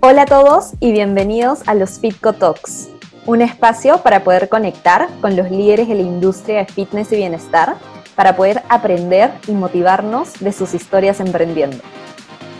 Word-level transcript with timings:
Hola 0.00 0.22
a 0.22 0.26
todos 0.26 0.74
y 0.78 0.92
bienvenidos 0.92 1.66
a 1.66 1.74
los 1.74 1.98
Fitco 1.98 2.32
Talks, 2.32 2.88
un 3.26 3.42
espacio 3.42 3.98
para 3.98 4.22
poder 4.22 4.48
conectar 4.48 5.08
con 5.20 5.34
los 5.34 5.50
líderes 5.50 5.88
de 5.88 5.96
la 5.96 6.02
industria 6.02 6.58
de 6.58 6.66
fitness 6.66 7.10
y 7.10 7.16
bienestar, 7.16 7.74
para 8.14 8.36
poder 8.36 8.62
aprender 8.68 9.32
y 9.48 9.52
motivarnos 9.52 10.38
de 10.38 10.52
sus 10.52 10.72
historias 10.72 11.18
emprendiendo. 11.18 11.78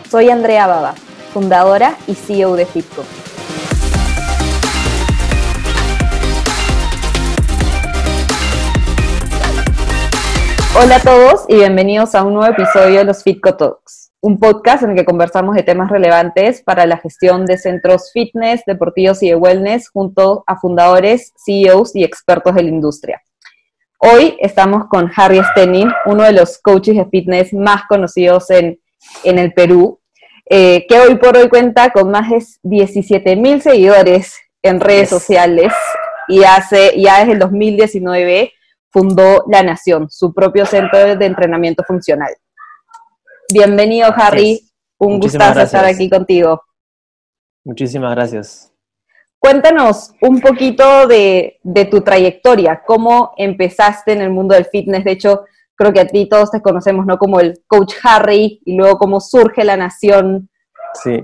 Soy 0.09 0.29
Andrea 0.29 0.67
Baba, 0.67 0.95
fundadora 1.33 1.95
y 2.07 2.15
CEO 2.15 2.57
de 2.57 2.65
Fitco. 2.65 3.05
Hola 10.81 10.95
a 10.95 10.99
todos 10.99 11.45
y 11.49 11.55
bienvenidos 11.55 12.15
a 12.15 12.23
un 12.23 12.35
nuevo 12.35 12.53
episodio 12.53 12.99
de 12.99 13.03
los 13.03 13.21
Fitco 13.21 13.55
Talks, 13.55 13.98
un 14.21 14.37
podcast 14.37 14.83
en 14.83 14.91
el 14.91 14.95
que 14.97 15.05
conversamos 15.05 15.55
de 15.55 15.63
temas 15.63 15.89
relevantes 15.89 16.61
para 16.61 16.85
la 16.85 16.97
gestión 16.97 17.45
de 17.45 17.57
centros 17.57 18.11
fitness, 18.11 18.63
deportivos 18.65 19.23
y 19.23 19.29
de 19.29 19.35
wellness 19.35 19.89
junto 19.89 20.43
a 20.45 20.57
fundadores, 20.57 21.33
CEOs 21.45 21.95
y 21.95 22.03
expertos 22.03 22.53
de 22.55 22.63
la 22.63 22.69
industria. 22.69 23.21
Hoy 23.97 24.37
estamos 24.39 24.87
con 24.89 25.09
Harry 25.15 25.41
Stenin, 25.51 25.89
uno 26.05 26.23
de 26.23 26.33
los 26.33 26.57
coaches 26.57 26.97
de 26.97 27.05
fitness 27.05 27.53
más 27.53 27.83
conocidos 27.87 28.49
en, 28.49 28.79
el 29.23 29.53
Perú, 29.53 30.01
eh, 30.49 30.85
que 30.87 30.99
hoy 30.99 31.15
por 31.15 31.37
hoy 31.37 31.47
cuenta 31.47 31.89
con 31.91 32.11
más 32.11 32.29
de 32.29 32.43
17 32.63 33.35
mil 33.37 33.61
seguidores 33.61 34.35
en 34.61 34.81
redes 34.81 35.09
sociales 35.09 35.71
y 36.27 36.43
hace 36.43 36.99
ya 36.99 37.19
desde 37.19 37.33
el 37.33 37.39
2019 37.39 38.51
fundó 38.91 39.45
La 39.49 39.63
Nación, 39.63 40.09
su 40.09 40.33
propio 40.33 40.65
centro 40.65 41.15
de 41.15 41.25
entrenamiento 41.25 41.83
funcional. 41.83 42.33
Bienvenido, 43.51 44.09
Harry. 44.15 44.61
Un 44.99 45.19
gustazo 45.19 45.61
estar 45.61 45.85
aquí 45.85 46.09
contigo. 46.09 46.61
Muchísimas 47.63 48.13
gracias. 48.15 48.71
Cuéntanos 49.39 50.13
un 50.21 50.41
poquito 50.41 51.07
de, 51.07 51.59
tu 51.89 52.01
trayectoria, 52.01 52.83
cómo 52.85 53.33
empezaste 53.37 54.11
en 54.11 54.21
el 54.21 54.29
mundo 54.29 54.53
del 54.53 54.65
fitness. 54.65 55.03
De 55.03 55.11
hecho, 55.11 55.45
creo 55.75 55.93
que 55.93 56.01
a 56.01 56.07
ti 56.07 56.27
todos 56.27 56.51
te 56.51 56.61
conocemos, 56.61 57.05
¿no? 57.05 57.17
Como 57.17 57.39
el 57.39 57.63
coach 57.65 57.93
Harry 58.03 58.61
y 58.65 58.75
luego 58.75 58.97
cómo 58.97 59.19
surge 59.19 59.63
la 59.63 59.77
nación. 59.77 60.49
Sí. 60.93 61.23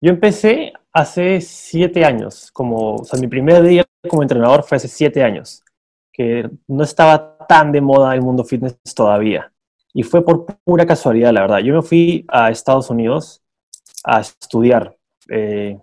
Yo 0.00 0.10
empecé 0.10 0.72
hace 0.92 1.40
siete 1.40 2.04
años, 2.04 2.50
como, 2.52 2.96
o 2.96 3.04
sea, 3.04 3.18
mi 3.18 3.28
primer 3.28 3.62
día 3.62 3.84
como 4.08 4.22
entrenador 4.22 4.62
fue 4.62 4.76
hace 4.76 4.88
siete 4.88 5.22
años 5.22 5.62
que 6.12 6.48
no 6.68 6.84
estaba 6.84 7.38
tan 7.48 7.72
de 7.72 7.80
moda 7.80 8.14
el 8.14 8.20
mundo 8.20 8.44
fitness 8.44 8.76
todavía. 8.94 9.51
Y 9.94 10.02
fue 10.02 10.24
por 10.24 10.46
pura 10.64 10.86
casualidad, 10.86 11.32
la 11.32 11.42
verdad. 11.42 11.58
Yo 11.58 11.74
me 11.74 11.82
fui 11.82 12.24
a 12.28 12.50
Estados 12.50 12.90
Unidos 12.90 13.42
a 14.04 14.20
estudiar, 14.20 14.96
eh, 15.28 15.78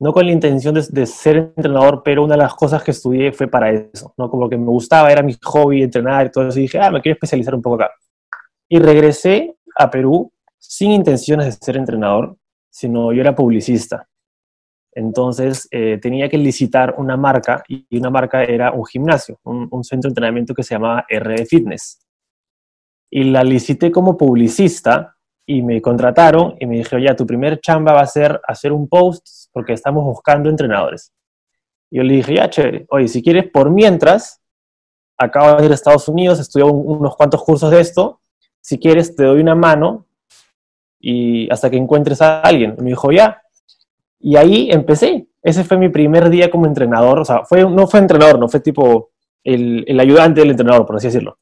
no 0.00 0.12
con 0.12 0.26
la 0.26 0.32
intención 0.32 0.74
de, 0.74 1.06
ser 1.06 1.36
entrenador, 1.36 2.02
pero 2.04 2.24
una 2.24 2.34
de 2.34 2.42
las 2.42 2.54
cosas 2.54 2.82
que 2.82 2.90
estudié 2.90 3.32
fue 3.32 3.46
para 3.46 3.70
eso, 3.70 4.12
¿no? 4.16 4.28
Como 4.28 4.48
que 4.48 4.58
me 4.58 4.66
gustaba, 4.66 5.10
era 5.10 5.22
mi 5.22 5.36
hobby 5.42 5.82
entrenar 5.82 6.26
y 6.26 6.30
todo 6.30 6.48
eso, 6.48 6.58
y 6.58 6.62
dije, 6.62 6.78
ah, 6.80 6.90
me 6.90 7.00
quiero 7.00 7.14
especializar 7.14 7.54
un 7.54 7.62
poco 7.62 7.76
acá. 7.76 7.90
Y 8.68 8.78
regresé 8.78 9.56
a 9.76 9.90
Perú 9.90 10.32
sin 10.58 10.90
intenciones 10.90 11.46
de 11.46 11.52
ser 11.52 11.76
entrenador, 11.76 12.36
sino 12.70 13.12
yo 13.12 13.20
era 13.20 13.34
publicista. 13.34 14.08
Entonces 14.94 15.66
eh, 15.70 15.98
tenía 16.00 16.28
que 16.28 16.38
licitar 16.38 16.94
una 16.98 17.16
marca 17.16 17.62
y 17.68 17.84
una 17.98 18.10
marca 18.10 18.44
era 18.44 18.72
un 18.72 18.84
gimnasio, 18.84 19.38
un, 19.42 19.82
centro 19.82 20.08
de 20.08 20.12
entrenamiento 20.12 20.54
que 20.54 20.62
se 20.62 20.74
llamaba 20.74 21.04
RD 21.10 21.46
Fitness. 21.46 22.03
Y 23.10 23.24
la 23.24 23.44
licité 23.44 23.90
como 23.90 24.16
publicista 24.16 25.16
y 25.46 25.62
me 25.62 25.80
contrataron 25.82 26.56
y 26.58 26.66
me 26.66 26.76
dijeron, 26.76 27.02
ya, 27.02 27.14
tu 27.14 27.26
primer 27.26 27.60
chamba 27.60 27.92
va 27.92 28.00
a 28.00 28.06
ser 28.06 28.40
hacer 28.46 28.72
un 28.72 28.88
post 28.88 29.26
porque 29.52 29.72
estamos 29.72 30.04
buscando 30.04 30.48
entrenadores. 30.48 31.12
Y 31.90 31.98
yo 31.98 32.02
le 32.02 32.14
dije, 32.14 32.34
ya, 32.34 32.50
chévere, 32.50 32.86
oye, 32.90 33.08
si 33.08 33.22
quieres, 33.22 33.50
por 33.50 33.70
mientras, 33.70 34.40
acabo 35.18 35.56
de 35.56 35.66
ir 35.66 35.70
a 35.70 35.74
Estados 35.74 36.08
Unidos, 36.08 36.40
estudié 36.40 36.64
unos 36.64 37.14
cuantos 37.16 37.42
cursos 37.42 37.70
de 37.70 37.80
esto, 37.80 38.20
si 38.60 38.78
quieres, 38.78 39.14
te 39.14 39.24
doy 39.24 39.40
una 39.40 39.54
mano 39.54 40.06
y 40.98 41.50
hasta 41.52 41.70
que 41.70 41.76
encuentres 41.76 42.22
a 42.22 42.40
alguien. 42.40 42.74
Y 42.78 42.82
me 42.82 42.88
dijo, 42.90 43.12
ya, 43.12 43.42
y 44.18 44.36
ahí 44.36 44.70
empecé. 44.70 45.28
Ese 45.42 45.64
fue 45.64 45.76
mi 45.76 45.90
primer 45.90 46.30
día 46.30 46.50
como 46.50 46.64
entrenador. 46.64 47.20
O 47.20 47.24
sea, 47.26 47.44
fue, 47.44 47.68
no 47.68 47.86
fue 47.86 48.00
entrenador, 48.00 48.38
no 48.38 48.48
fue 48.48 48.60
tipo 48.60 49.10
el, 49.44 49.84
el 49.86 50.00
ayudante 50.00 50.40
del 50.40 50.52
entrenador, 50.52 50.86
por 50.86 50.96
así 50.96 51.08
decirlo. 51.08 51.38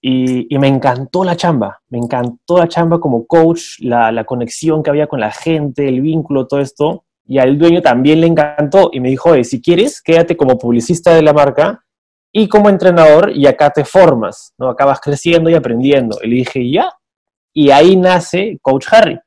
Y, 0.00 0.54
y, 0.54 0.58
me 0.58 0.68
encantó 0.68 1.24
la 1.24 1.34
chamba, 1.34 1.80
me 1.88 1.98
encantó 1.98 2.58
la 2.58 2.68
chamba 2.68 3.00
como 3.00 3.26
coach, 3.26 3.80
la, 3.80 4.12
la, 4.12 4.24
conexión 4.24 4.82
que 4.82 4.90
había 4.90 5.08
con 5.08 5.18
la 5.18 5.32
gente, 5.32 5.88
el 5.88 6.00
vínculo, 6.00 6.46
todo 6.46 6.60
esto. 6.60 7.04
Y 7.26 7.38
al 7.38 7.58
dueño 7.58 7.82
también 7.82 8.20
le 8.20 8.28
encantó 8.28 8.90
y 8.92 9.00
me 9.00 9.08
dijo, 9.10 9.34
si 9.42 9.60
quieres, 9.60 10.00
quédate 10.00 10.36
como 10.36 10.56
publicista 10.56 11.14
de 11.14 11.22
la 11.22 11.32
marca 11.32 11.84
y 12.32 12.48
como 12.48 12.68
entrenador 12.68 13.30
y 13.34 13.46
acá 13.46 13.70
te 13.70 13.84
formas, 13.84 14.54
¿no? 14.58 14.68
Acabas 14.68 15.00
creciendo 15.00 15.50
y 15.50 15.54
aprendiendo. 15.54 16.18
Y 16.22 16.28
le 16.28 16.36
dije, 16.36 16.70
ya. 16.70 16.92
Y 17.52 17.70
ahí 17.70 17.96
nace 17.96 18.58
Coach 18.62 18.86
Harry. 18.92 19.18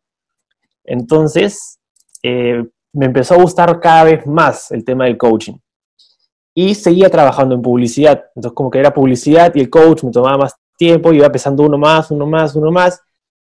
Entonces, 0.84 1.80
eh, 2.24 2.64
me 2.94 3.06
empezó 3.06 3.36
a 3.36 3.42
gustar 3.42 3.80
cada 3.80 4.04
vez 4.04 4.26
más 4.26 4.72
el 4.72 4.84
tema 4.86 5.06
del 5.06 5.18
coaching. 5.18 5.58
Y 6.54 6.76
seguía 6.76 7.10
trabajando 7.10 7.56
en 7.56 7.62
publicidad. 7.62 8.26
Entonces, 8.36 8.56
como 8.56 8.70
que 8.70 8.80
era 8.80 8.94
publicidad 8.94 9.54
y 9.56 9.62
el 9.62 9.70
coach 9.70 10.04
me 10.04 10.12
tomaba 10.12 10.38
más 10.38 10.56
tiempo, 10.82 11.14
iba 11.14 11.28
empezando 11.28 11.62
uno 11.62 11.78
más, 11.78 12.10
uno 12.10 12.26
más, 12.26 12.56
uno 12.56 12.72
más, 12.72 13.00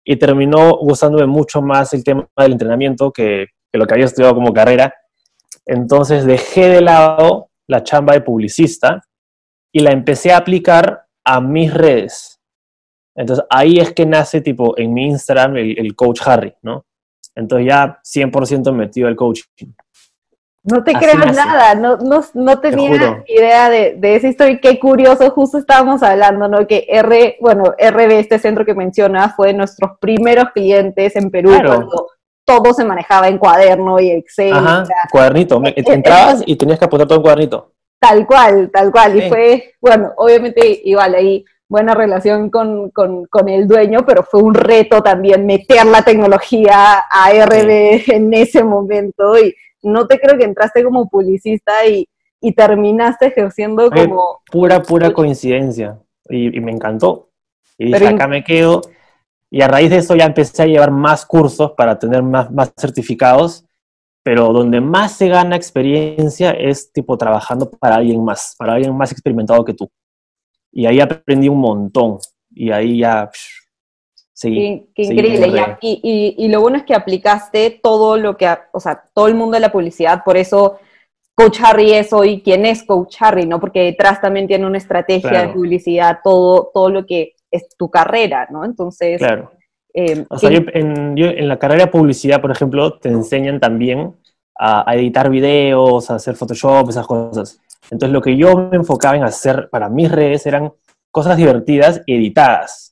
y 0.04 0.16
terminó 0.16 0.76
gustándome 0.76 1.26
mucho 1.26 1.62
más 1.62 1.94
el 1.94 2.04
tema 2.04 2.28
del 2.36 2.52
entrenamiento 2.52 3.10
que, 3.10 3.46
que 3.72 3.78
lo 3.78 3.86
que 3.86 3.94
había 3.94 4.04
estudiado 4.04 4.34
como 4.34 4.52
carrera. 4.52 4.92
Entonces, 5.64 6.26
dejé 6.26 6.68
de 6.68 6.82
lado 6.82 7.48
la 7.66 7.82
chamba 7.82 8.12
de 8.12 8.20
publicista 8.20 9.00
y 9.72 9.80
la 9.80 9.92
empecé 9.92 10.32
a 10.32 10.36
aplicar 10.36 11.06
a 11.24 11.40
mis 11.40 11.72
redes. 11.72 12.38
Entonces, 13.16 13.46
ahí 13.48 13.78
es 13.78 13.94
que 13.94 14.04
nace, 14.04 14.42
tipo, 14.42 14.76
en 14.76 14.92
mi 14.92 15.06
Instagram, 15.06 15.56
el, 15.56 15.78
el 15.78 15.96
coach 15.96 16.20
Harry, 16.26 16.54
¿no? 16.60 16.84
Entonces 17.34 17.66
ya 17.66 17.98
100% 18.04 18.72
metido 18.74 19.08
el 19.08 19.16
coaching. 19.16 19.72
No 20.64 20.84
te 20.84 20.92
creas 20.92 21.34
nada, 21.34 21.74
no, 21.74 21.96
no, 21.96 22.20
no 22.34 22.60
tenía 22.60 23.24
idea 23.26 23.68
de, 23.68 23.96
de 23.98 24.14
esa 24.14 24.28
historia. 24.28 24.60
Qué 24.62 24.78
curioso, 24.78 25.28
justo 25.30 25.58
estábamos 25.58 26.04
hablando, 26.04 26.46
¿no? 26.46 26.66
Que 26.68 26.86
R, 26.88 27.36
bueno, 27.40 27.74
RB, 27.76 28.12
este 28.12 28.38
centro 28.38 28.64
que 28.64 28.74
mencionas, 28.74 29.34
fue 29.34 29.48
de 29.48 29.54
nuestros 29.54 29.98
primeros 29.98 30.50
clientes 30.54 31.16
en 31.16 31.30
Perú 31.30 31.50
cuando 31.50 32.08
todo 32.44 32.74
se 32.74 32.84
manejaba 32.84 33.28
en 33.28 33.38
cuaderno 33.38 33.98
y 33.98 34.12
Excel. 34.12 34.52
Ajá, 34.52 34.84
cuadernito. 35.10 35.60
Entrabas 35.64 36.42
y 36.46 36.54
tenías 36.54 36.78
que 36.78 36.84
apuntar 36.84 37.08
todo 37.08 37.18
en 37.18 37.22
cuadernito. 37.22 37.72
Tal 38.00 38.26
cual, 38.26 38.70
tal 38.72 38.92
cual. 38.92 39.16
Y 39.16 39.28
fue, 39.28 39.74
bueno, 39.80 40.12
obviamente 40.16 40.80
igual 40.84 41.14
ahí 41.14 41.44
buena 41.68 41.94
relación 41.94 42.50
con, 42.50 42.90
con, 42.90 43.48
el 43.48 43.66
dueño, 43.66 44.04
pero 44.06 44.22
fue 44.22 44.42
un 44.42 44.54
reto 44.54 45.02
también 45.02 45.46
meter 45.46 45.86
la 45.86 46.02
tecnología 46.02 47.04
a 47.10 47.30
RD 47.32 48.10
en 48.12 48.34
ese 48.34 48.62
momento 48.62 49.38
y 49.38 49.54
no 49.82 50.06
te 50.06 50.18
creo 50.18 50.38
que 50.38 50.44
entraste 50.44 50.84
como 50.84 51.08
publicista 51.08 51.72
y, 51.86 52.08
terminaste 52.56 53.26
ejerciendo 53.26 53.88
como... 53.90 54.40
Pura, 54.50 54.82
pura 54.82 55.12
coincidencia 55.12 56.00
y, 56.28 56.60
me 56.60 56.72
encantó. 56.72 57.30
Y 57.78 57.86
dije, 57.86 58.08
acá 58.08 58.26
me 58.26 58.42
quedo. 58.42 58.82
Y 59.50 59.62
a 59.62 59.68
raíz 59.68 59.90
de 59.90 59.98
eso 59.98 60.16
ya 60.16 60.24
empecé 60.24 60.62
a 60.62 60.66
llevar 60.66 60.90
más 60.90 61.24
cursos 61.24 61.72
para 61.76 61.98
tener 61.98 62.22
más, 62.22 62.50
más 62.50 62.72
certificados, 62.76 63.64
pero 64.24 64.52
donde 64.52 64.80
más 64.80 65.12
se 65.12 65.28
gana 65.28 65.56
experiencia 65.56 66.50
es 66.52 66.92
tipo 66.92 67.16
trabajando 67.16 67.70
para 67.70 67.96
alguien 67.96 68.24
más, 68.24 68.54
para 68.58 68.74
alguien 68.74 68.96
más 68.96 69.12
experimentado 69.12 69.64
que 69.64 69.74
tú. 69.74 69.90
Y 70.72 70.86
ahí 70.86 71.00
aprendí 71.00 71.48
un 71.48 71.60
montón. 71.60 72.18
Y 72.50 72.70
ahí 72.70 72.98
ya 72.98 73.30
seguí. 74.42 74.88
Qué, 74.94 75.04
increíble. 75.04 75.78
Y, 75.80 76.34
y, 76.38 76.48
lo 76.48 76.60
bueno 76.60 76.76
es 76.76 76.84
que 76.84 76.94
aplicaste 76.94 77.80
todo 77.82 78.16
lo 78.16 78.36
que, 78.36 78.48
o 78.72 78.80
sea, 78.80 79.04
todo 79.14 79.28
el 79.28 79.34
mundo 79.34 79.54
de 79.54 79.60
la 79.60 79.72
publicidad, 79.72 80.22
por 80.24 80.36
eso 80.36 80.78
Coach 81.34 81.60
Harry 81.62 81.92
es 81.92 82.12
hoy 82.12 82.42
quien 82.42 82.66
es 82.66 82.82
Coach 82.82 83.16
Harry, 83.20 83.46
¿no? 83.46 83.58
Porque 83.58 83.80
detrás 83.84 84.20
también 84.20 84.46
tiene 84.46 84.66
una 84.66 84.78
estrategia 84.78 85.46
de 85.46 85.48
publicidad, 85.48 86.18
todo, 86.22 86.70
todo 86.74 86.90
lo 86.90 87.06
que 87.06 87.34
es 87.50 87.68
tu 87.76 87.90
carrera, 87.90 88.48
¿no? 88.50 88.64
Entonces... 88.64 89.18
Claro. 89.18 89.50
Eh, 89.94 90.24
o 90.30 90.38
sea, 90.38 90.50
en, 90.50 91.18
en, 91.18 91.48
la 91.48 91.58
carrera 91.58 91.84
de 91.84 91.90
publicidad, 91.90 92.40
por 92.40 92.50
ejemplo, 92.50 92.98
te 92.98 93.10
enseñan 93.10 93.60
también 93.60 94.14
a, 94.58 94.90
a, 94.90 94.94
editar 94.94 95.28
videos, 95.28 96.10
a 96.10 96.14
hacer 96.14 96.34
Photoshop, 96.34 96.88
esas 96.88 97.06
cosas. 97.06 97.60
Entonces 97.90 98.12
lo 98.12 98.22
que 98.22 98.36
yo 98.36 98.56
me 98.70 98.76
enfocaba 98.76 99.16
en 99.16 99.24
hacer 99.24 99.68
para 99.70 99.90
mis 99.90 100.10
redes 100.10 100.46
eran 100.46 100.72
cosas 101.10 101.36
divertidas 101.36 102.02
y 102.06 102.16
editadas. 102.16 102.91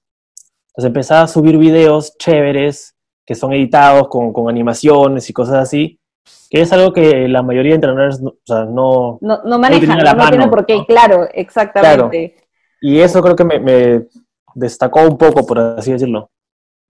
Entonces 0.81 0.97
empezaba 0.97 1.23
a 1.25 1.29
subir 1.29 1.59
videos 1.59 2.17
chéveres 2.17 2.97
que 3.27 3.35
son 3.35 3.53
editados 3.53 4.09
con, 4.09 4.33
con 4.33 4.49
animaciones 4.49 5.29
y 5.29 5.33
cosas 5.35 5.57
así, 5.57 6.01
que 6.49 6.63
es 6.63 6.73
algo 6.73 6.95
que 6.95 7.29
la 7.29 7.43
mayoría 7.43 7.73
de 7.73 7.75
entrenadores 7.75 8.19
no, 8.23 8.33
no, 8.49 9.41
no, 9.45 9.59
manejan, 9.59 9.99
no, 9.99 10.29
tiene 10.31 10.49
por 10.49 10.65
qué, 10.65 10.87
claro, 10.87 11.29
exactamente. 11.35 12.35
Y 12.81 12.99
eso 12.99 13.21
creo 13.21 13.37
que 13.37 13.45
me, 13.45 13.61
me, 13.61 14.07
destacó 14.55 15.03
un 15.03 15.19
poco, 15.19 15.47
por 15.47 15.59
así 15.59 15.93
decirlo. 15.93 16.31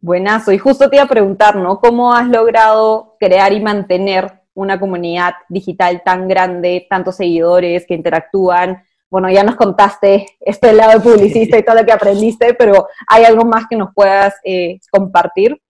Buenazo. 0.00 0.52
Y 0.52 0.58
justo 0.58 0.88
te 0.88 0.94
iba 0.94 1.04
a 1.06 1.08
preguntar, 1.08 1.56
¿no? 1.56 1.80
¿Cómo 1.80 2.14
has 2.14 2.28
logrado 2.28 3.16
crear 3.18 3.52
y 3.52 3.60
mantener 3.60 4.40
una 4.54 4.78
comunidad 4.78 5.32
digital 5.48 6.02
tan 6.04 6.28
grande, 6.28 6.86
tantos 6.88 7.16
seguidores 7.16 7.86
que 7.88 7.94
interactúan? 7.94 8.84
Bueno, 9.10 9.28
ya 9.28 9.42
nos 9.42 9.56
contaste 9.56 10.26
este 10.40 10.72
lado 10.72 10.92
de 10.92 11.00
publicista 11.00 11.58
y 11.58 11.64
todo 11.64 11.76
lo 11.76 11.84
que 11.84 11.92
aprendiste, 11.92 12.54
pero 12.54 12.86
¿hay 13.08 13.24
algo 13.24 13.44
más 13.44 13.64
que 13.68 13.76
nos 13.76 13.92
puedas 13.92 14.34
eh, 14.44 14.78
compartir? 14.90 15.60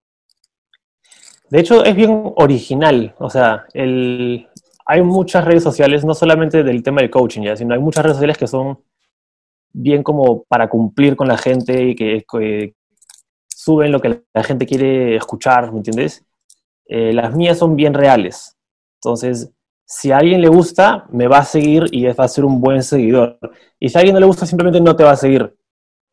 De 1.49 1.59
hecho, 1.59 1.83
es 1.83 1.95
bien 1.95 2.31
original. 2.35 3.15
O 3.17 3.29
sea, 3.29 3.65
el, 3.73 4.47
hay 4.85 5.01
muchas 5.01 5.43
redes 5.43 5.63
sociales, 5.63 6.05
no 6.05 6.13
solamente 6.13 6.63
del 6.63 6.83
tema 6.83 7.01
del 7.01 7.09
coaching, 7.09 7.41
ya, 7.41 7.55
sino 7.55 7.73
hay 7.73 7.79
muchas 7.79 8.03
redes 8.03 8.17
sociales 8.17 8.37
que 8.37 8.47
son 8.47 8.79
bien 9.73 10.03
como 10.03 10.43
para 10.43 10.69
cumplir 10.69 11.15
con 11.15 11.27
la 11.27 11.37
gente 11.37 11.83
y 11.83 11.95
que, 11.95 12.73
suben 13.47 13.91
lo 13.91 14.01
que 14.01 14.23
la 14.33 14.43
gente 14.43 14.65
quiere 14.65 15.15
escuchar, 15.15 15.71
¿me 15.71 15.77
entiendes? 15.77 16.25
Eh, 16.87 17.13
las 17.13 17.35
mías 17.35 17.59
son 17.59 17.75
bien 17.75 17.93
reales. 17.93 18.57
Entonces, 18.95 19.51
si 19.93 20.09
a 20.09 20.19
alguien 20.19 20.39
le 20.39 20.47
gusta, 20.47 21.05
me 21.11 21.27
va 21.27 21.39
a 21.39 21.43
seguir 21.43 21.83
y 21.91 22.05
va 22.05 22.23
a 22.23 22.27
ser 22.29 22.45
un 22.45 22.61
buen 22.61 22.81
seguidor. 22.81 23.37
Y 23.77 23.89
si 23.89 23.97
a 23.97 23.99
alguien 23.99 24.13
no 24.13 24.21
le 24.21 24.25
gusta, 24.25 24.45
simplemente 24.45 24.79
no 24.79 24.95
te 24.95 25.03
va 25.03 25.11
a 25.11 25.17
seguir. 25.17 25.53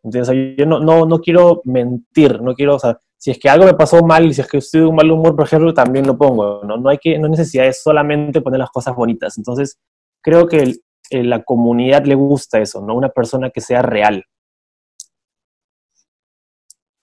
¿Entiendes? 0.02 0.56
Yo 0.58 0.66
no, 0.66 0.80
no, 0.80 1.06
no 1.06 1.20
quiero 1.20 1.62
mentir, 1.64 2.42
no 2.42 2.54
quiero, 2.54 2.74
o 2.74 2.78
sea, 2.80 2.98
si 3.16 3.30
es 3.30 3.38
que 3.38 3.48
algo 3.48 3.66
me 3.66 3.74
pasó 3.74 4.02
mal 4.02 4.26
y 4.26 4.34
si 4.34 4.40
es 4.40 4.48
que 4.48 4.58
estoy 4.58 4.80
de 4.80 4.86
un 4.88 4.96
mal 4.96 5.08
humor, 5.08 5.36
por 5.36 5.46
ejemplo, 5.46 5.72
también 5.72 6.08
lo 6.08 6.18
pongo. 6.18 6.60
No, 6.64 6.76
no 6.76 6.88
hay 6.88 6.98
que, 6.98 7.20
no 7.20 7.28
necesidad 7.28 7.66
de 7.66 7.72
solamente 7.72 8.40
poner 8.40 8.58
las 8.58 8.70
cosas 8.70 8.96
bonitas. 8.96 9.38
Entonces, 9.38 9.78
creo 10.22 10.48
que 10.48 10.74
la 11.12 11.44
comunidad 11.44 12.04
le 12.04 12.16
gusta 12.16 12.58
eso, 12.58 12.80
¿no? 12.80 12.96
Una 12.96 13.10
persona 13.10 13.50
que 13.50 13.60
sea 13.60 13.82
real. 13.82 14.24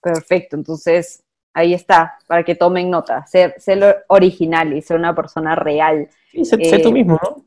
Perfecto, 0.02 0.56
entonces 0.56 1.24
ahí 1.56 1.72
está, 1.72 2.18
para 2.26 2.44
que 2.44 2.54
tomen 2.54 2.90
nota, 2.90 3.26
ser, 3.26 3.54
ser 3.56 4.04
original 4.08 4.74
y 4.74 4.82
ser 4.82 4.98
una 4.98 5.14
persona 5.14 5.54
real. 5.56 6.06
Sí, 6.30 6.44
sé, 6.44 6.58
tú 6.80 6.90
eh, 6.90 6.92
mismo, 6.92 7.18
¿no? 7.22 7.46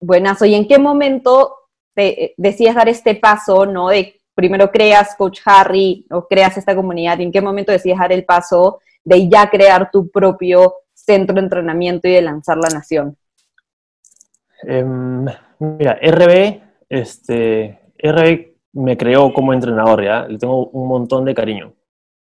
Buenazo, 0.00 0.44
¿y 0.44 0.56
en 0.56 0.66
qué 0.66 0.80
momento 0.80 1.54
te, 1.94 2.24
eh, 2.24 2.34
decías 2.36 2.74
dar 2.74 2.88
este 2.88 3.14
paso, 3.14 3.64
¿no? 3.64 3.90
De 3.90 4.20
primero 4.34 4.72
creas 4.72 5.14
Coach 5.14 5.40
Harry 5.44 6.04
o 6.10 6.26
creas 6.26 6.56
esta 6.58 6.74
comunidad, 6.74 7.20
¿y 7.20 7.22
en 7.22 7.32
qué 7.32 7.40
momento 7.40 7.70
decías 7.70 8.00
dar 8.00 8.10
el 8.10 8.24
paso 8.24 8.80
de 9.04 9.28
ya 9.28 9.48
crear 9.48 9.88
tu 9.92 10.10
propio 10.10 10.74
centro 10.92 11.36
de 11.36 11.42
entrenamiento 11.42 12.08
y 12.08 12.12
de 12.12 12.22
lanzar 12.22 12.56
la 12.56 12.70
nación? 12.70 13.16
Em, 14.64 15.26
mira, 15.60 15.96
RB, 16.02 16.60
este, 16.88 17.78
RB 18.02 18.56
me 18.72 18.96
creó 18.96 19.32
como 19.32 19.52
entrenador, 19.52 20.02
¿ya? 20.02 20.26
Le 20.26 20.38
tengo 20.38 20.66
un 20.66 20.88
montón 20.88 21.24
de 21.24 21.34
cariño. 21.34 21.75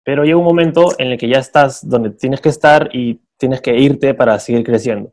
Pero 0.05 0.23
llega 0.23 0.37
un 0.37 0.45
momento 0.45 0.91
en 0.99 1.07
el 1.11 1.17
que 1.17 1.27
ya 1.27 1.39
estás 1.39 1.87
donde 1.87 2.11
tienes 2.11 2.39
que 2.39 2.49
estar 2.49 2.89
y 2.93 3.19
tienes 3.37 3.59
que 3.59 3.75
irte 3.75 4.13
para 4.13 4.39
seguir 4.39 4.63
creciendo. 4.63 5.11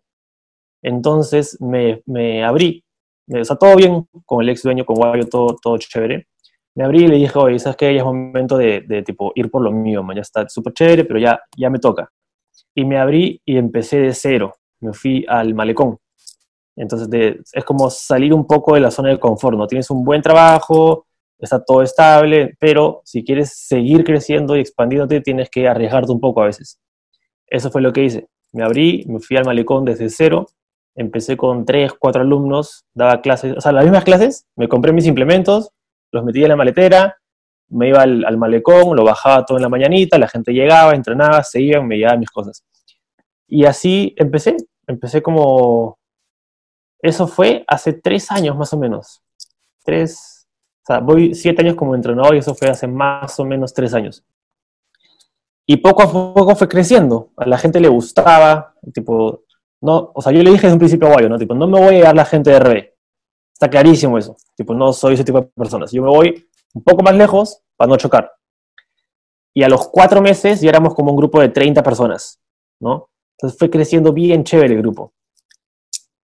Entonces 0.83 1.59
me, 1.61 2.03
me 2.07 2.45
abrí, 2.45 2.85
o 3.29 3.43
sea, 3.45 3.57
todo 3.57 3.75
bien 3.75 4.07
con 4.27 4.43
el 4.43 4.51
ex 4.51 4.63
dueño, 4.63 4.85
con 4.85 4.97
Guayo, 4.97 5.27
todo, 5.29 5.57
todo 5.61 5.79
chévere. 5.79 6.27
Me 6.75 6.85
abrí 6.85 7.05
y 7.05 7.09
le 7.09 7.17
dije, 7.17 7.39
oye, 7.39 7.59
¿sabes 7.59 7.77
qué? 7.77 7.95
Ya 7.95 8.01
es 8.01 8.05
momento 8.05 8.59
de, 8.59 8.83
de 8.83 9.03
tipo 9.03 9.33
ir 9.35 9.51
por 9.51 9.63
lo 9.63 9.73
mío, 9.73 10.03
man. 10.03 10.17
ya 10.17 10.23
está 10.23 10.47
súper 10.49 10.75
chévere, 10.75 11.05
pero 11.05 11.19
ya, 11.19 11.41
ya 11.57 11.71
me 11.71 11.79
toca. 11.79 12.11
Y 12.75 12.85
me 12.85 12.99
abrí 12.99 13.41
y 13.47 13.57
empecé 13.57 13.99
de 13.99 14.13
cero. 14.13 14.55
Me 14.81 14.93
fui 14.93 15.25
al 15.27 15.55
malecón. 15.55 15.99
Entonces 16.77 17.09
es 17.53 17.65
como 17.65 17.89
salir 17.91 18.35
un 18.35 18.47
poco 18.47 18.75
de 18.75 18.81
la 18.81 18.91
zona 18.91 19.11
de 19.11 19.21
confort, 19.21 19.57
¿no? 19.57 19.67
Tienes 19.67 19.91
un 19.91 20.05
buen 20.05 20.23
trabajo, 20.23 21.07
está 21.45 21.65
todo 21.65 21.83
estable, 21.83 22.57
pero 22.59 23.03
si 23.05 23.25
quieres 23.25 23.53
seguir 23.55 24.05
creciendo 24.05 24.57
y 24.57 24.61
expandiéndote, 24.61 25.21
tienes 25.21 25.51
que 25.51 25.69
arriesgarte 25.69 26.13
un 26.13 26.21
poco 26.21 26.43
a 26.43 26.47
veces. 26.47 26.79
Eso 27.47 27.71
fue 27.71 27.83
lo 27.83 27.93
que 27.93 28.05
hice. 28.05 28.29
Me 28.53 28.65
abrí, 28.65 29.05
me 29.09 29.21
fui 29.21 29.37
al 29.37 29.45
malecón 29.45 29.85
desde 29.85 30.09
cero, 30.09 30.47
empecé 30.95 31.37
con 31.37 31.65
tres, 31.65 31.93
cuatro 31.99 32.23
alumnos, 32.23 32.85
daba 32.95 33.21
clases, 33.21 33.57
o 33.57 33.61
sea, 33.61 33.73
las 33.73 33.85
mismas 33.85 34.05
clases, 34.05 34.47
me 34.57 34.69
compré 34.69 34.93
mis 34.93 35.07
implementos, 35.07 35.71
los 36.13 36.25
metí 36.25 36.43
en 36.43 36.51
la 36.51 36.57
maletera, 36.57 37.17
me 37.71 37.89
iba 37.89 38.03
al, 38.03 38.37
malecón, 38.37 38.95
lo 38.95 39.05
bajaba 39.05 39.45
todo 39.45 39.57
en 39.57 39.63
la 39.63 39.69
mañanita, 39.69 40.19
la 40.19 40.29
gente 40.29 40.53
llegaba, 40.53 40.93
entrenaba, 40.93 41.43
se 41.43 41.61
iban, 41.61 41.87
me 41.87 41.97
llevaban 41.97 42.21
mis 42.21 42.31
cosas. 42.31 42.63
Y 43.49 43.65
así 43.65 44.15
empecé, 44.17 44.57
empecé 44.87 45.23
como... 45.23 45.99
Eso 47.01 47.27
fue 47.27 47.65
hace 47.67 47.95
tres 47.95 48.31
años 48.31 48.57
más 48.57 48.73
o 48.73 48.79
menos. 48.79 49.23
Tres, 49.85 50.32
o 50.83 50.87
sea, 50.87 50.99
voy 50.99 51.35
siete 51.35 51.63
años 51.63 51.77
como 51.77 51.95
entrenador 51.95 52.35
y 52.35 52.39
eso 52.39 52.55
fue 52.55 52.69
hace 52.69 52.89
más 52.89 53.39
o 53.39 53.45
menos 53.45 53.73
tres 53.73 53.95
años. 53.95 54.25
Y 55.65 55.77
poco 55.77 56.03
a 56.03 56.11
poco 56.11 56.57
fue 56.57 56.69
creciendo. 56.69 57.31
A 57.37 57.47
la 57.47 57.57
gente 57.57 57.79
le 57.79 57.89
gustaba, 57.89 58.75
tipo, 58.93 59.45
no, 59.81 60.11
o 60.13 60.21
sea, 60.21 60.33
yo 60.33 60.43
le 60.43 60.51
dije 60.51 60.63
desde 60.63 60.75
un 60.75 60.79
principio 60.81 61.07
a 61.07 61.13
Guayo, 61.13 61.29
¿no? 61.29 61.39
Tipo, 61.39 61.55
no 61.55 61.69
me 61.69 61.79
voy 61.79 61.89
a 61.89 61.99
llevar 61.99 62.17
la 62.17 62.25
gente 62.25 62.51
de 62.51 62.59
RB. 62.59 62.93
Está 63.53 63.71
clarísimo 63.71 64.19
eso. 64.19 64.37
Tipo, 64.57 64.75
no 64.75 64.93
soy 64.93 65.15
ese 65.15 65.25
tipo 65.25 65.41
de 65.41 65.47
personas. 65.47 65.93
Yo 65.93 66.03
me 66.03 66.09
voy 66.09 66.49
un 66.75 66.83
poco 66.83 67.03
más 67.03 67.15
lejos 67.15 67.63
para 67.77 67.89
no 67.89 67.97
chocar. 67.97 68.33
Y 69.55 69.63
a 69.63 69.69
los 69.69 69.89
cuatro 69.89 70.21
meses 70.21 70.61
ya 70.61 70.71
éramos 70.71 70.95
como 70.95 71.13
un 71.13 71.17
grupo 71.17 71.41
de 71.41 71.51
30 71.51 71.83
personas, 71.83 72.41
¿no? 72.81 73.09
Entonces 73.37 73.59
fue 73.59 73.71
creciendo 73.71 74.13
bien 74.13 74.43
chévere 74.43 74.75
el 74.75 74.83
grupo. 74.83 75.13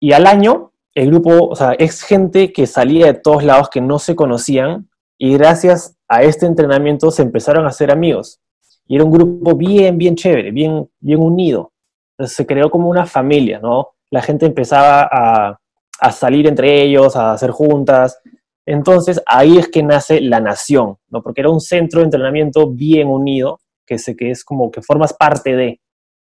Y 0.01 0.13
al 0.13 0.27
año 0.27 0.70
el 0.95 1.11
grupo, 1.11 1.49
o 1.49 1.57
sea, 1.57 1.73
es 1.73 2.03
gente 2.03 2.53
que 2.53 2.67
salía 2.67 3.07
de 3.07 3.15
todos 3.15 3.45
lados 3.45 3.69
que 3.71 3.81
no 3.81 3.99
se 3.99 4.17
conocían 4.17 4.89
y 5.19 5.35
gracias 5.35 5.97
a 6.09 6.23
este 6.23 6.47
entrenamiento 6.47 7.11
se 7.11 7.23
empezaron 7.23 7.65
a 7.65 7.69
hacer 7.69 7.91
amigos. 7.91 8.41
Y 8.87 8.97
era 8.97 9.05
un 9.05 9.13
grupo 9.13 9.55
bien, 9.55 9.99
bien 9.99 10.17
chévere, 10.17 10.51
bien, 10.51 10.89
bien 10.99 11.21
unido. 11.21 11.73
Entonces 12.13 12.37
se 12.37 12.47
creó 12.47 12.71
como 12.71 12.89
una 12.89 13.07
familia, 13.07 13.61
¿no? 13.61 13.91
La 14.11 14.21
gente 14.21 14.47
empezaba 14.47 15.09
a, 15.11 15.61
a 16.01 16.13
salir 16.13 16.49
entre 16.49 16.83
ellos, 16.83 17.15
a 17.15 17.33
hacer 17.33 17.51
juntas. 17.51 18.21
Entonces 18.67 19.23
ahí 19.27 19.59
es 19.59 19.69
que 19.69 19.83
nace 19.83 20.21
la 20.21 20.41
nación, 20.41 20.97
¿no? 21.09 21.23
Porque 21.23 21.43
era 21.43 21.51
un 21.51 21.61
centro 21.61 22.01
de 22.01 22.07
entrenamiento 22.07 22.69
bien 22.69 23.09
unido, 23.09 23.61
que, 23.87 23.99
se, 23.99 24.17
que 24.17 24.31
es 24.31 24.45
como 24.45 24.71
que 24.71 24.83
formas 24.83 25.13
parte 25.13 25.55
de. 25.55 25.81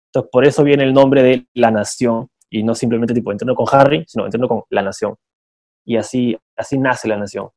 Entonces 0.09 0.31
por 0.31 0.47
eso 0.47 0.63
viene 0.63 0.85
el 0.85 0.93
nombre 0.93 1.23
de 1.23 1.47
la 1.55 1.71
nación 1.71 2.29
y 2.51 2.63
no 2.63 2.75
simplemente 2.75 3.15
tipo 3.15 3.33
entreno 3.33 3.55
con 3.55 3.67
Harry, 3.71 4.05
sino 4.07 4.25
entreno 4.25 4.49
con 4.49 4.63
la 4.71 4.83
nación. 4.83 5.17
Y 5.85 5.97
así, 5.97 6.37
así 6.57 6.79
nace 6.79 7.09
la 7.09 7.17
nación. 7.17 7.49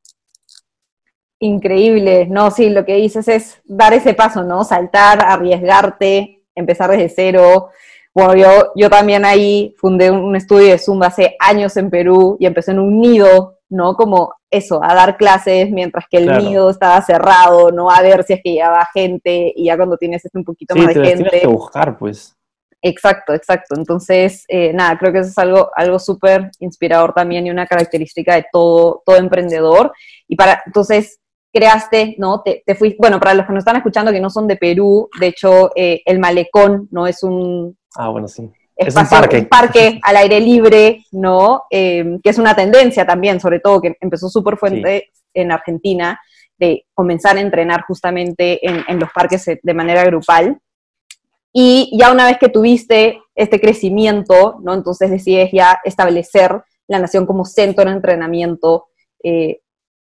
Increíble, 1.39 2.27
no, 2.27 2.51
sí, 2.51 2.69
lo 2.69 2.85
que 2.85 2.95
dices 2.95 3.27
es 3.27 3.61
dar 3.65 3.93
ese 3.93 4.13
paso, 4.13 4.43
¿no? 4.43 4.63
Saltar, 4.63 5.25
arriesgarte, 5.25 6.43
empezar 6.53 6.91
desde 6.91 7.09
cero. 7.09 7.69
Bueno, 8.13 8.35
yo, 8.35 8.73
yo 8.75 8.89
también 8.89 9.25
ahí 9.25 9.73
fundé 9.77 10.11
un 10.11 10.35
estudio 10.35 10.71
de 10.71 10.77
Zumba 10.77 11.07
hace 11.07 11.36
años 11.39 11.75
en 11.77 11.89
Perú 11.89 12.38
y 12.39 12.45
empecé 12.45 12.71
en 12.71 12.79
un 12.79 13.00
nido, 13.00 13.57
¿no? 13.69 13.95
Como 13.95 14.36
eso, 14.51 14.83
a 14.83 14.93
dar 14.93 15.17
clases 15.17 15.71
mientras 15.71 16.05
que 16.10 16.17
el 16.17 16.38
nido 16.38 16.69
estaba 16.69 17.01
cerrado, 17.01 17.71
¿no? 17.71 17.89
A 17.89 18.01
ver 18.01 18.24
si 18.24 18.33
es 18.33 18.41
que 18.43 18.53
llevaba 18.53 18.88
gente 18.93 19.51
y 19.55 19.65
ya 19.65 19.77
cuando 19.77 19.98
tienes 19.98 20.24
este 20.24 20.38
un 20.38 20.43
poquito 20.43 20.75
más 20.75 20.88
de 20.88 20.93
gente. 20.93 21.24
Tienes 21.24 21.41
que 21.41 21.48
buscar, 21.48 21.98
pues. 21.98 22.38
Exacto, 22.81 23.33
exacto. 23.33 23.75
Entonces, 23.77 24.43
eh, 24.47 24.73
nada, 24.73 24.97
creo 24.97 25.13
que 25.13 25.19
eso 25.19 25.29
es 25.29 25.38
algo, 25.38 25.69
algo 25.75 26.00
súper 26.00 26.50
inspirador 26.59 27.13
también 27.13 27.45
y 27.45 27.51
una 27.51 27.67
característica 27.67 28.35
de 28.35 28.45
todo, 28.51 29.03
todo 29.05 29.17
emprendedor. 29.17 29.93
Y 30.27 30.35
para, 30.35 30.63
entonces, 30.65 31.19
creaste, 31.53 32.15
¿no? 32.17 32.41
Te, 32.41 32.63
te 32.65 32.75
fuiste, 32.75 32.97
bueno, 33.00 33.19
para 33.19 33.35
los 33.35 33.45
que 33.45 33.53
nos 33.53 33.61
están 33.61 33.75
escuchando 33.75 34.11
que 34.11 34.19
no 34.19 34.29
son 34.29 34.47
de 34.47 34.55
Perú, 34.55 35.09
de 35.19 35.27
hecho, 35.27 35.71
eh, 35.75 36.01
el 36.05 36.19
malecón, 36.19 36.88
¿no? 36.91 37.05
Es 37.05 37.21
un... 37.23 37.77
Ah, 37.95 38.09
bueno, 38.09 38.27
sí. 38.27 38.50
es 38.75 38.95
un 38.95 39.07
parque. 39.07 39.38
Un 39.39 39.45
parque 39.45 40.00
al 40.01 40.17
aire 40.17 40.39
libre, 40.39 41.05
¿no? 41.11 41.63
Em, 41.69 42.19
que 42.19 42.31
es 42.31 42.39
una 42.39 42.55
tendencia 42.55 43.05
también, 43.05 43.39
sobre 43.39 43.59
todo, 43.59 43.79
que 43.79 43.95
empezó 44.00 44.27
súper 44.27 44.57
fuerte 44.57 45.09
en 45.33 45.51
Argentina, 45.51 46.19
de 46.57 46.85
comenzar 46.93 47.38
a 47.38 47.41
entrenar 47.41 47.83
justamente 47.88 48.65
en, 48.67 48.83
en 48.88 49.00
los 49.00 49.11
parques 49.11 49.45
de 49.61 49.73
manera 49.73 50.03
grupal. 50.03 50.59
Y 51.53 51.98
ya 51.98 52.12
una 52.12 52.25
vez 52.25 52.38
que 52.38 52.50
tuviste 52.50 53.22
este 53.36 53.60
crecimiento, 53.60 54.60
¿no? 54.63 54.74
Entonces 54.74 55.10
decides 55.10 55.51
ya 55.51 55.79
establecer 55.84 56.63
la 56.88 57.00
nación 57.00 57.25
como 57.25 57.46
centro 57.46 57.86
de 57.86 57.91
entrenamiento. 57.91 58.88
Eh, 59.24 59.62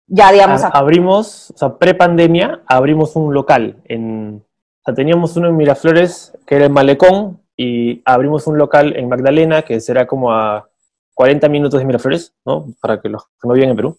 ya, 0.07 0.31
digamos... 0.31 0.63
Abrimos, 0.63 1.51
o 1.51 1.57
sea, 1.57 1.77
pre-pandemia, 1.77 2.63
abrimos 2.65 3.15
un 3.15 3.33
local. 3.33 3.81
En, 3.85 4.43
o 4.43 4.81
sea, 4.83 4.93
teníamos 4.93 5.35
uno 5.37 5.49
en 5.49 5.57
Miraflores, 5.57 6.33
que 6.45 6.55
era 6.55 6.65
el 6.65 6.71
Malecón, 6.71 7.41
y 7.55 8.01
abrimos 8.05 8.47
un 8.47 8.57
local 8.57 8.95
en 8.95 9.09
Magdalena, 9.09 9.63
que 9.63 9.79
será 9.79 10.07
como 10.07 10.31
a 10.31 10.69
40 11.15 11.49
minutos 11.49 11.79
de 11.79 11.85
Miraflores, 11.85 12.33
¿no? 12.45 12.67
Para 12.79 13.01
que 13.01 13.09
los 13.09 13.25
que 13.25 13.47
no 13.47 13.53
viven 13.53 13.71
en 13.71 13.75
Perú. 13.75 13.97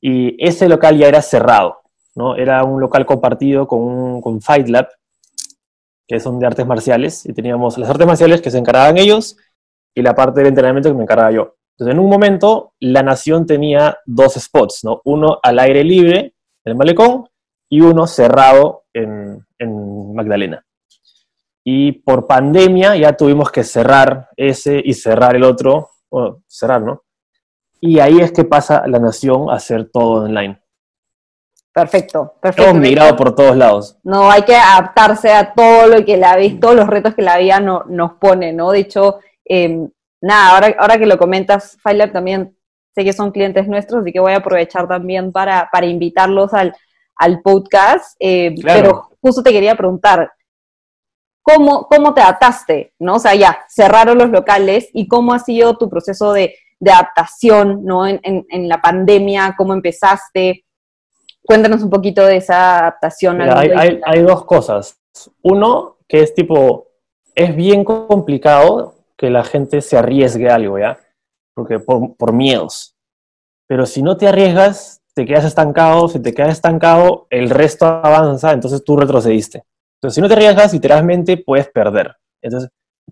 Y 0.00 0.36
ese 0.44 0.68
local 0.68 0.98
ya 0.98 1.06
era 1.08 1.22
cerrado, 1.22 1.78
¿no? 2.14 2.36
Era 2.36 2.62
un 2.64 2.80
local 2.80 3.06
compartido 3.06 3.66
con, 3.66 4.20
con 4.20 4.42
Fight 4.42 4.68
Lab, 4.68 4.88
que 6.06 6.20
son 6.20 6.38
de 6.38 6.46
artes 6.46 6.66
marciales, 6.66 7.24
y 7.26 7.32
teníamos 7.32 7.78
las 7.78 7.90
artes 7.90 8.06
marciales 8.06 8.40
que 8.42 8.50
se 8.50 8.58
encargaban 8.58 8.98
ellos 8.98 9.36
y 9.94 10.02
la 10.02 10.14
parte 10.14 10.40
del 10.40 10.48
entrenamiento 10.48 10.90
que 10.90 10.96
me 10.96 11.04
encargaba 11.04 11.30
yo. 11.30 11.56
Entonces, 11.76 11.94
en 11.94 11.98
un 11.98 12.10
momento, 12.10 12.72
la 12.80 13.02
nación 13.02 13.46
tenía 13.46 13.98
dos 14.06 14.34
spots, 14.34 14.84
¿no? 14.84 15.00
Uno 15.04 15.38
al 15.42 15.58
aire 15.58 15.82
libre, 15.82 16.18
en 16.64 16.70
el 16.70 16.76
malecón, 16.76 17.28
y 17.68 17.80
uno 17.80 18.06
cerrado 18.06 18.84
en, 18.92 19.44
en 19.58 20.14
Magdalena. 20.14 20.64
Y 21.64 21.92
por 21.92 22.26
pandemia 22.26 22.94
ya 22.96 23.16
tuvimos 23.16 23.50
que 23.50 23.64
cerrar 23.64 24.28
ese 24.36 24.80
y 24.84 24.92
cerrar 24.92 25.34
el 25.34 25.44
otro, 25.44 25.90
bueno, 26.10 26.42
cerrar, 26.46 26.82
¿no? 26.82 27.02
Y 27.80 27.98
ahí 27.98 28.20
es 28.20 28.32
que 28.32 28.44
pasa 28.44 28.86
la 28.86 28.98
nación 28.98 29.50
a 29.50 29.54
hacer 29.54 29.90
todo 29.90 30.24
online. 30.24 30.60
Perfecto, 31.74 32.34
perfecto. 32.40 32.70
Hemos 32.70 32.82
migrado 32.82 33.16
por 33.16 33.34
todos 33.34 33.56
lados. 33.56 33.98
No, 34.04 34.30
hay 34.30 34.42
que 34.42 34.54
adaptarse 34.54 35.32
a 35.32 35.54
todo 35.54 35.88
lo 35.88 36.04
que 36.04 36.16
la 36.16 36.36
vida, 36.36 36.60
todos 36.60 36.76
los 36.76 36.86
retos 36.86 37.16
que 37.16 37.22
la 37.22 37.36
vida 37.38 37.58
no, 37.58 37.82
nos 37.88 38.12
pone, 38.12 38.52
¿no? 38.52 38.70
De 38.70 38.78
hecho, 38.78 39.18
em, 39.44 39.90
nada, 40.20 40.54
ahora, 40.54 40.76
ahora 40.78 40.98
que 40.98 41.06
lo 41.06 41.18
comentas, 41.18 41.76
Filab 41.82 42.12
también 42.12 42.56
sé 42.94 43.02
que 43.02 43.12
son 43.12 43.32
clientes 43.32 43.66
nuestros, 43.66 44.02
así 44.02 44.12
que 44.12 44.20
voy 44.20 44.34
a 44.34 44.36
aprovechar 44.36 44.86
también 44.86 45.32
para, 45.32 45.68
para 45.72 45.86
invitarlos 45.86 46.54
al, 46.54 46.76
al 47.16 47.42
podcast. 47.42 48.14
Eh, 48.20 48.54
pero 48.62 49.10
justo 49.20 49.42
te 49.42 49.50
quería 49.50 49.74
preguntar, 49.74 50.30
¿cómo, 51.42 51.88
¿cómo 51.88 52.14
te 52.14 52.20
adaptaste? 52.20 52.94
¿no? 53.00 53.14
O 53.16 53.18
sea, 53.18 53.34
ya 53.34 53.64
cerraron 53.68 54.18
los 54.18 54.30
locales 54.30 54.90
y 54.92 55.08
cómo 55.08 55.32
ha 55.32 55.40
sido 55.40 55.76
tu 55.76 55.90
proceso 55.90 56.32
de, 56.32 56.54
de 56.78 56.92
adaptación 56.92 57.84
¿no? 57.84 58.06
En, 58.06 58.20
en, 58.22 58.46
en, 58.48 58.68
la 58.68 58.80
pandemia, 58.80 59.56
cómo 59.58 59.74
empezaste. 59.74 60.64
Cuéntanos 61.46 61.82
un 61.82 61.90
poquito 61.90 62.24
de 62.24 62.36
esa 62.36 62.78
adaptación. 62.80 63.38
Mira, 63.38 63.58
hay, 63.58 63.70
hay, 63.70 64.00
hay, 64.04 64.22
dos 64.22 64.44
cosas. 64.44 64.98
Uno, 65.42 65.98
que 66.08 66.22
es 66.22 66.34
tipo, 66.34 66.88
es 67.34 67.54
bien 67.54 67.84
complicado 67.84 68.94
que 69.16 69.30
la 69.30 69.44
gente 69.44 69.80
se 69.82 69.96
arriesgue 69.96 70.48
a 70.48 70.54
algo, 70.54 70.78
¿ya? 70.78 70.98
Porque 71.54 71.78
por, 71.78 72.16
por 72.16 72.32
miedos. 72.32 72.94
Pero 73.68 73.86
si 73.86 74.02
no 74.02 74.16
te 74.16 74.26
arriesgas, 74.26 75.02
te 75.14 75.24
quedas 75.26 75.44
estancado. 75.44 76.08
Si 76.08 76.20
te 76.20 76.34
quedas 76.34 76.52
estancado, 76.52 77.26
el 77.30 77.50
resto 77.50 77.86
avanza, 77.86 78.52
entonces 78.52 78.84
tú 78.84 78.96
retrocediste. 78.96 79.64
Entonces, 79.98 80.16
si 80.16 80.20
no 80.20 80.28
te 80.28 80.34
arriesgas, 80.34 80.72
literalmente 80.72 81.36
puedes 81.36 81.68
perder. 81.68 82.16
Entonces, 82.42 82.70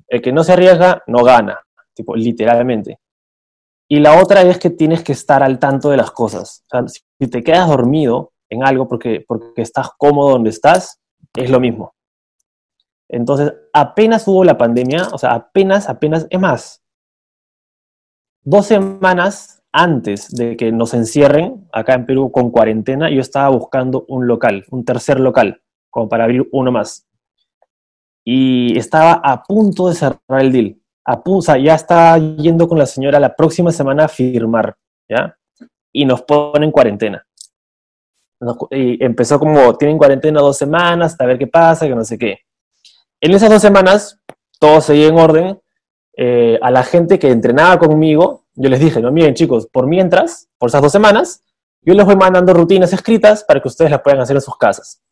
el 0.08 0.20
que 0.20 0.32
no 0.32 0.44
se 0.44 0.52
arriesga, 0.52 1.02
no 1.06 1.22
gana, 1.22 1.60
tipo, 1.94 2.14
literalmente. 2.14 2.98
Y 3.88 4.00
la 4.00 4.20
otra 4.20 4.42
es 4.42 4.58
que 4.58 4.70
tienes 4.70 5.02
que 5.02 5.12
estar 5.12 5.42
al 5.42 5.58
tanto 5.58 5.90
de 5.90 5.96
las 5.96 6.10
cosas. 6.10 6.64
O 6.66 6.68
sea, 6.70 6.88
si 6.88 7.00
te 7.28 7.42
quedas 7.42 7.68
dormido 7.68 8.32
en 8.50 8.64
algo 8.64 8.88
porque, 8.88 9.24
porque 9.26 9.62
estás 9.62 9.90
cómodo 9.96 10.30
donde 10.30 10.50
estás, 10.50 11.00
es 11.34 11.50
lo 11.50 11.60
mismo. 11.60 11.94
Entonces, 13.08 13.52
apenas 13.72 14.26
hubo 14.28 14.44
la 14.44 14.56
pandemia, 14.58 15.08
o 15.12 15.18
sea, 15.18 15.32
apenas, 15.34 15.88
apenas, 15.88 16.26
es 16.30 16.40
más, 16.40 16.82
dos 18.42 18.66
semanas 18.66 19.62
antes 19.72 20.30
de 20.30 20.56
que 20.56 20.72
nos 20.72 20.94
encierren 20.94 21.68
acá 21.72 21.94
en 21.94 22.06
Perú 22.06 22.30
con 22.30 22.50
cuarentena, 22.50 23.10
yo 23.10 23.20
estaba 23.20 23.48
buscando 23.48 24.04
un 24.08 24.26
local, 24.26 24.64
un 24.70 24.84
tercer 24.84 25.20
local, 25.20 25.62
como 25.90 26.08
para 26.08 26.24
abrir 26.24 26.48
uno 26.52 26.72
más. 26.72 27.06
Y 28.24 28.78
estaba 28.78 29.12
a 29.12 29.42
punto 29.42 29.88
de 29.88 29.94
cerrar 29.94 30.40
el 30.40 30.52
deal 30.52 30.82
apusa, 31.04 31.58
ya 31.58 31.74
está 31.74 32.18
yendo 32.18 32.68
con 32.68 32.78
la 32.78 32.86
señora 32.86 33.18
la 33.20 33.34
próxima 33.34 33.72
semana 33.72 34.04
a 34.04 34.08
firmar, 34.08 34.76
¿ya? 35.08 35.36
Y 35.92 36.04
nos 36.04 36.22
pone 36.22 36.64
en 36.64 36.72
cuarentena. 36.72 37.26
y 38.70 39.04
empezó 39.04 39.38
como, 39.38 39.76
tienen 39.76 39.98
cuarentena 39.98 40.40
dos 40.40 40.56
semanas, 40.56 41.12
hasta 41.12 41.26
ver 41.26 41.38
qué 41.38 41.46
pasa, 41.46 41.86
que 41.86 41.94
no 41.94 42.04
sé 42.04 42.18
qué. 42.18 42.40
En 43.20 43.32
esas 43.32 43.50
dos 43.50 43.62
semanas, 43.62 44.20
todo 44.58 44.80
seguía 44.80 45.08
en 45.08 45.18
orden. 45.18 45.60
Eh, 46.16 46.58
a 46.60 46.70
la 46.70 46.82
gente 46.82 47.18
que 47.18 47.30
entrenaba 47.30 47.78
conmigo, 47.78 48.44
yo 48.54 48.68
les 48.68 48.80
dije, 48.80 49.00
no, 49.00 49.10
miren 49.10 49.34
chicos, 49.34 49.66
por 49.66 49.86
mientras, 49.86 50.48
por 50.58 50.68
esas 50.68 50.82
dos 50.82 50.92
semanas, 50.92 51.42
yo 51.80 51.94
les 51.94 52.04
voy 52.04 52.16
mandando 52.16 52.52
rutinas 52.52 52.92
escritas 52.92 53.44
para 53.44 53.60
que 53.60 53.68
ustedes 53.68 53.90
las 53.90 54.02
puedan 54.02 54.20
hacer 54.20 54.36
en 54.36 54.42
sus 54.42 54.56
casas. 54.56 55.02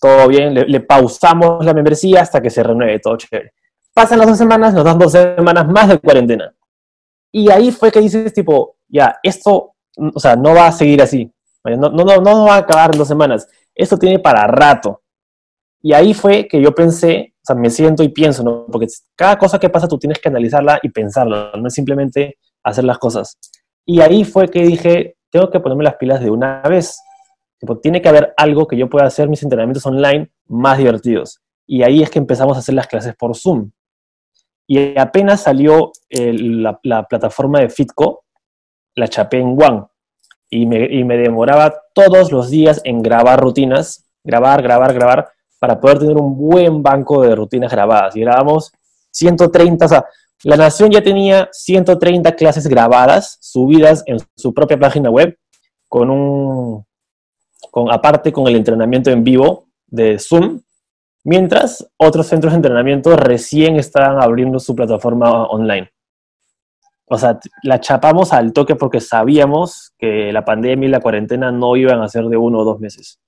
Todo 0.00 0.28
bien, 0.28 0.54
le, 0.54 0.64
le 0.64 0.80
pausamos 0.80 1.64
la 1.64 1.74
membresía 1.74 2.22
hasta 2.22 2.40
que 2.40 2.50
se 2.50 2.62
renueve, 2.62 2.98
todo 2.98 3.16
chévere. 3.16 3.52
Pasan 3.94 4.18
las 4.18 4.28
dos 4.28 4.38
semanas, 4.38 4.72
nos 4.74 4.84
dan 4.84 4.98
dos 4.98 5.12
semanas 5.12 5.68
más 5.68 5.88
de 5.88 5.98
cuarentena. 5.98 6.54
Y 7.30 7.50
ahí 7.50 7.70
fue 7.70 7.92
que 7.92 8.00
dices, 8.00 8.32
tipo, 8.32 8.76
ya, 8.88 9.18
esto, 9.22 9.71
o 9.96 10.20
sea, 10.20 10.36
no 10.36 10.54
va 10.54 10.68
a 10.68 10.72
seguir 10.72 11.02
así. 11.02 11.30
No, 11.64 11.90
no, 11.90 12.04
no, 12.04 12.20
no 12.20 12.44
va 12.44 12.56
a 12.56 12.58
acabar 12.58 12.90
en 12.92 12.98
dos 12.98 13.08
semanas. 13.08 13.48
Esto 13.74 13.96
tiene 13.96 14.18
para 14.18 14.46
rato. 14.46 15.02
Y 15.80 15.92
ahí 15.92 16.14
fue 16.14 16.46
que 16.46 16.60
yo 16.60 16.74
pensé, 16.74 17.34
o 17.36 17.44
sea, 17.44 17.56
me 17.56 17.70
siento 17.70 18.02
y 18.02 18.08
pienso, 18.08 18.42
¿no? 18.42 18.66
Porque 18.70 18.86
cada 19.16 19.36
cosa 19.38 19.58
que 19.58 19.68
pasa 19.68 19.88
tú 19.88 19.98
tienes 19.98 20.18
que 20.18 20.28
analizarla 20.28 20.78
y 20.82 20.90
pensarla, 20.90 21.52
no 21.56 21.66
es 21.66 21.74
simplemente 21.74 22.38
hacer 22.62 22.84
las 22.84 22.98
cosas. 22.98 23.38
Y 23.84 24.00
ahí 24.00 24.24
fue 24.24 24.48
que 24.48 24.62
dije, 24.62 25.16
tengo 25.30 25.50
que 25.50 25.60
ponerme 25.60 25.84
las 25.84 25.96
pilas 25.96 26.20
de 26.20 26.30
una 26.30 26.62
vez. 26.62 27.00
Tipo, 27.58 27.78
tiene 27.78 28.00
que 28.00 28.08
haber 28.08 28.32
algo 28.36 28.66
que 28.66 28.76
yo 28.76 28.88
pueda 28.88 29.06
hacer 29.06 29.28
mis 29.28 29.42
entrenamientos 29.42 29.86
online 29.86 30.30
más 30.46 30.78
divertidos. 30.78 31.40
Y 31.66 31.82
ahí 31.82 32.02
es 32.02 32.10
que 32.10 32.18
empezamos 32.18 32.56
a 32.56 32.60
hacer 32.60 32.74
las 32.74 32.86
clases 32.86 33.14
por 33.16 33.36
Zoom. 33.36 33.70
Y 34.66 34.98
apenas 34.98 35.42
salió 35.42 35.92
la, 36.10 37.06
plataforma 37.08 37.60
de 37.60 37.70
Fitco, 37.70 38.21
la 38.94 39.08
chapé 39.08 39.38
en 39.38 39.60
One. 39.60 39.84
Y 40.50 40.66
me, 40.66 40.84
y 40.84 41.04
me 41.04 41.16
demoraba 41.16 41.74
todos 41.94 42.30
los 42.30 42.50
días 42.50 42.80
en 42.84 43.02
grabar 43.02 43.40
rutinas, 43.40 44.04
grabar, 44.22 44.62
grabar, 44.62 44.92
grabar, 44.92 45.32
para 45.58 45.80
poder 45.80 46.00
tener 46.00 46.16
un 46.16 46.36
buen 46.36 46.82
banco 46.82 47.22
de 47.22 47.34
rutinas 47.34 47.72
grabadas. 47.72 48.16
Y 48.16 48.20
grabamos 48.20 48.72
130, 49.12 49.84
o 49.84 49.88
sea, 49.88 50.04
la 50.44 50.56
Nación 50.56 50.90
ya 50.90 51.02
tenía 51.02 51.48
130 51.52 52.32
clases 52.32 52.66
grabadas, 52.66 53.38
subidas 53.40 54.02
en 54.06 54.18
su 54.36 54.52
propia 54.52 54.78
página 54.78 55.08
web, 55.08 55.38
con 55.88 56.10
un, 56.10 56.84
con, 57.70 57.92
aparte 57.92 58.32
con 58.32 58.48
el 58.48 58.56
entrenamiento 58.56 59.10
en 59.10 59.22
vivo 59.22 59.68
de 59.86 60.18
Zoom, 60.18 60.60
mientras 61.22 61.88
otros 61.96 62.26
centros 62.26 62.52
de 62.52 62.56
entrenamiento 62.56 63.16
recién 63.16 63.76
estaban 63.76 64.20
abriendo 64.20 64.58
su 64.58 64.74
plataforma 64.74 65.44
online. 65.44 65.90
O 67.06 67.18
sea, 67.18 67.38
la 67.62 67.80
chapamos 67.80 68.32
al 68.32 68.52
toque 68.52 68.74
porque 68.74 69.00
sabíamos 69.00 69.92
que 69.98 70.32
la 70.32 70.44
pandemia 70.44 70.88
y 70.88 70.90
la 70.90 71.00
cuarentena 71.00 71.52
no 71.52 71.76
iban 71.76 72.00
a 72.00 72.08
ser 72.08 72.24
de 72.24 72.36
uno 72.36 72.60
o 72.60 72.64
dos 72.64 72.80
meses. 72.80 73.18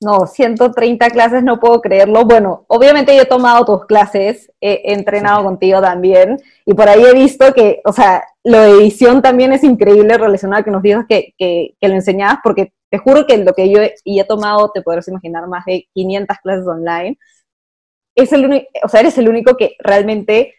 No, 0.00 0.26
130 0.26 1.10
clases, 1.10 1.44
no 1.44 1.60
puedo 1.60 1.80
creerlo. 1.80 2.24
Bueno, 2.24 2.64
obviamente 2.66 3.14
yo 3.14 3.22
he 3.22 3.26
tomado 3.26 3.64
tus 3.64 3.86
clases, 3.86 4.50
he, 4.60 4.92
entrenado 4.92 5.38
sí. 5.38 5.44
contigo 5.44 5.80
también, 5.80 6.38
y 6.66 6.74
por 6.74 6.88
ahí 6.88 7.04
he 7.04 7.14
visto 7.14 7.54
que, 7.54 7.80
o 7.84 7.92
sea, 7.92 8.24
lo 8.42 8.60
de 8.60 8.70
edición 8.70 9.22
también 9.22 9.52
es 9.52 9.62
increíble 9.62 10.18
relacionado 10.18 10.60
a 10.60 10.64
que 10.64 10.72
nos 10.72 10.82
digas 10.82 11.06
que, 11.08 11.34
que, 11.38 11.76
que 11.80 11.88
lo 11.88 11.94
enseñabas, 11.94 12.38
porque 12.42 12.72
te 12.90 12.98
juro 12.98 13.26
que 13.26 13.38
lo 13.38 13.52
que 13.52 13.70
yo 13.70 13.80
he, 13.80 13.94
y 14.04 14.18
he 14.18 14.24
tomado, 14.24 14.72
te 14.74 14.82
podrás 14.82 15.06
imaginar, 15.06 15.46
más 15.46 15.64
de 15.66 15.86
500 15.94 16.36
clases 16.42 16.66
online, 16.66 17.16
es 18.16 18.32
el 18.32 18.66
o 18.82 18.88
sea, 18.88 19.00
eres 19.00 19.16
el 19.18 19.28
único 19.28 19.56
que 19.56 19.76
realmente 19.78 20.54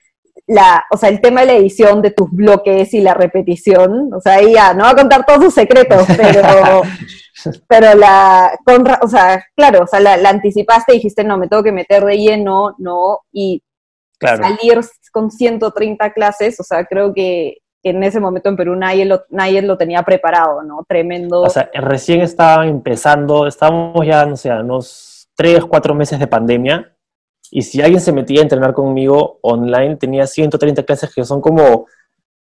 la, 0.48 0.84
o 0.92 0.98
sea, 0.98 1.10
el 1.10 1.22
tema 1.22 1.42
de 1.42 1.48
la 1.48 1.54
edición 1.54 2.02
de 2.02 2.12
tus 2.12 2.30
bloques 2.32 2.94
y 2.94 3.02
la 3.02 3.14
repetición, 3.14 4.14
o 4.14 4.20
sea, 4.20 4.40
ella 4.40 4.74
no 4.74 4.84
va 4.84 4.92
a 4.92 4.96
contar 4.96 5.26
todos 5.26 5.46
sus 5.46 5.54
secretos, 5.54 6.06
pero, 6.18 6.82
pero 7.68 7.96
la, 7.96 8.52
con, 8.66 8.86
o 9.02 9.08
sea, 9.08 9.46
claro, 9.56 9.84
o 9.84 9.88
sea, 9.88 10.00
la, 10.00 10.18
la, 10.18 10.30
anticipaste 10.30 10.94
y 10.94 10.98
dijiste, 10.98 11.24
no, 11.24 11.38
me 11.38 11.48
tengo 11.48 11.64
que 11.64 11.72
meter 11.72 12.04
de 12.04 12.18
lleno, 12.18 12.76
no, 12.78 13.20
y 13.32 13.64
claro. 14.20 14.44
salir 14.44 14.80
con 15.12 15.32
130 15.32 16.12
clases, 16.12 16.60
o 16.60 16.64
sea, 16.64 16.86
creo 16.86 17.14
que 17.14 17.58
en 17.84 18.02
ese 18.04 18.20
momento 18.20 18.50
en 18.50 18.56
Perú 18.56 18.76
nadie 18.76 19.06
lo, 19.06 19.24
nadie 19.30 19.62
lo 19.62 19.78
tenía 19.78 20.04
preparado, 20.04 20.64
¿no? 20.64 20.86
Tremendo. 20.88 21.42
O 21.42 21.50
sea, 21.50 21.70
recién 21.74 22.22
estaban 22.22 22.70
empezando, 22.70 23.46
estábamos 23.46 24.06
ya, 24.06 24.26
no 24.26 24.38
sé, 24.38 24.52
unos 24.52 25.30
3, 25.36 25.66
4 25.66 25.94
meses 25.94 26.20
de 26.20 26.28
pandemia, 26.28 26.93
y 27.56 27.62
si 27.62 27.84
alguien 27.84 28.02
se 28.02 28.12
metía 28.12 28.40
a 28.40 28.44
entrenar 28.44 28.74
conmigo 28.74 29.38
online, 29.44 29.96
tenía 29.98 30.26
130 30.26 30.82
clases 30.82 31.14
que 31.14 31.24
son 31.24 31.40
como 31.40 31.86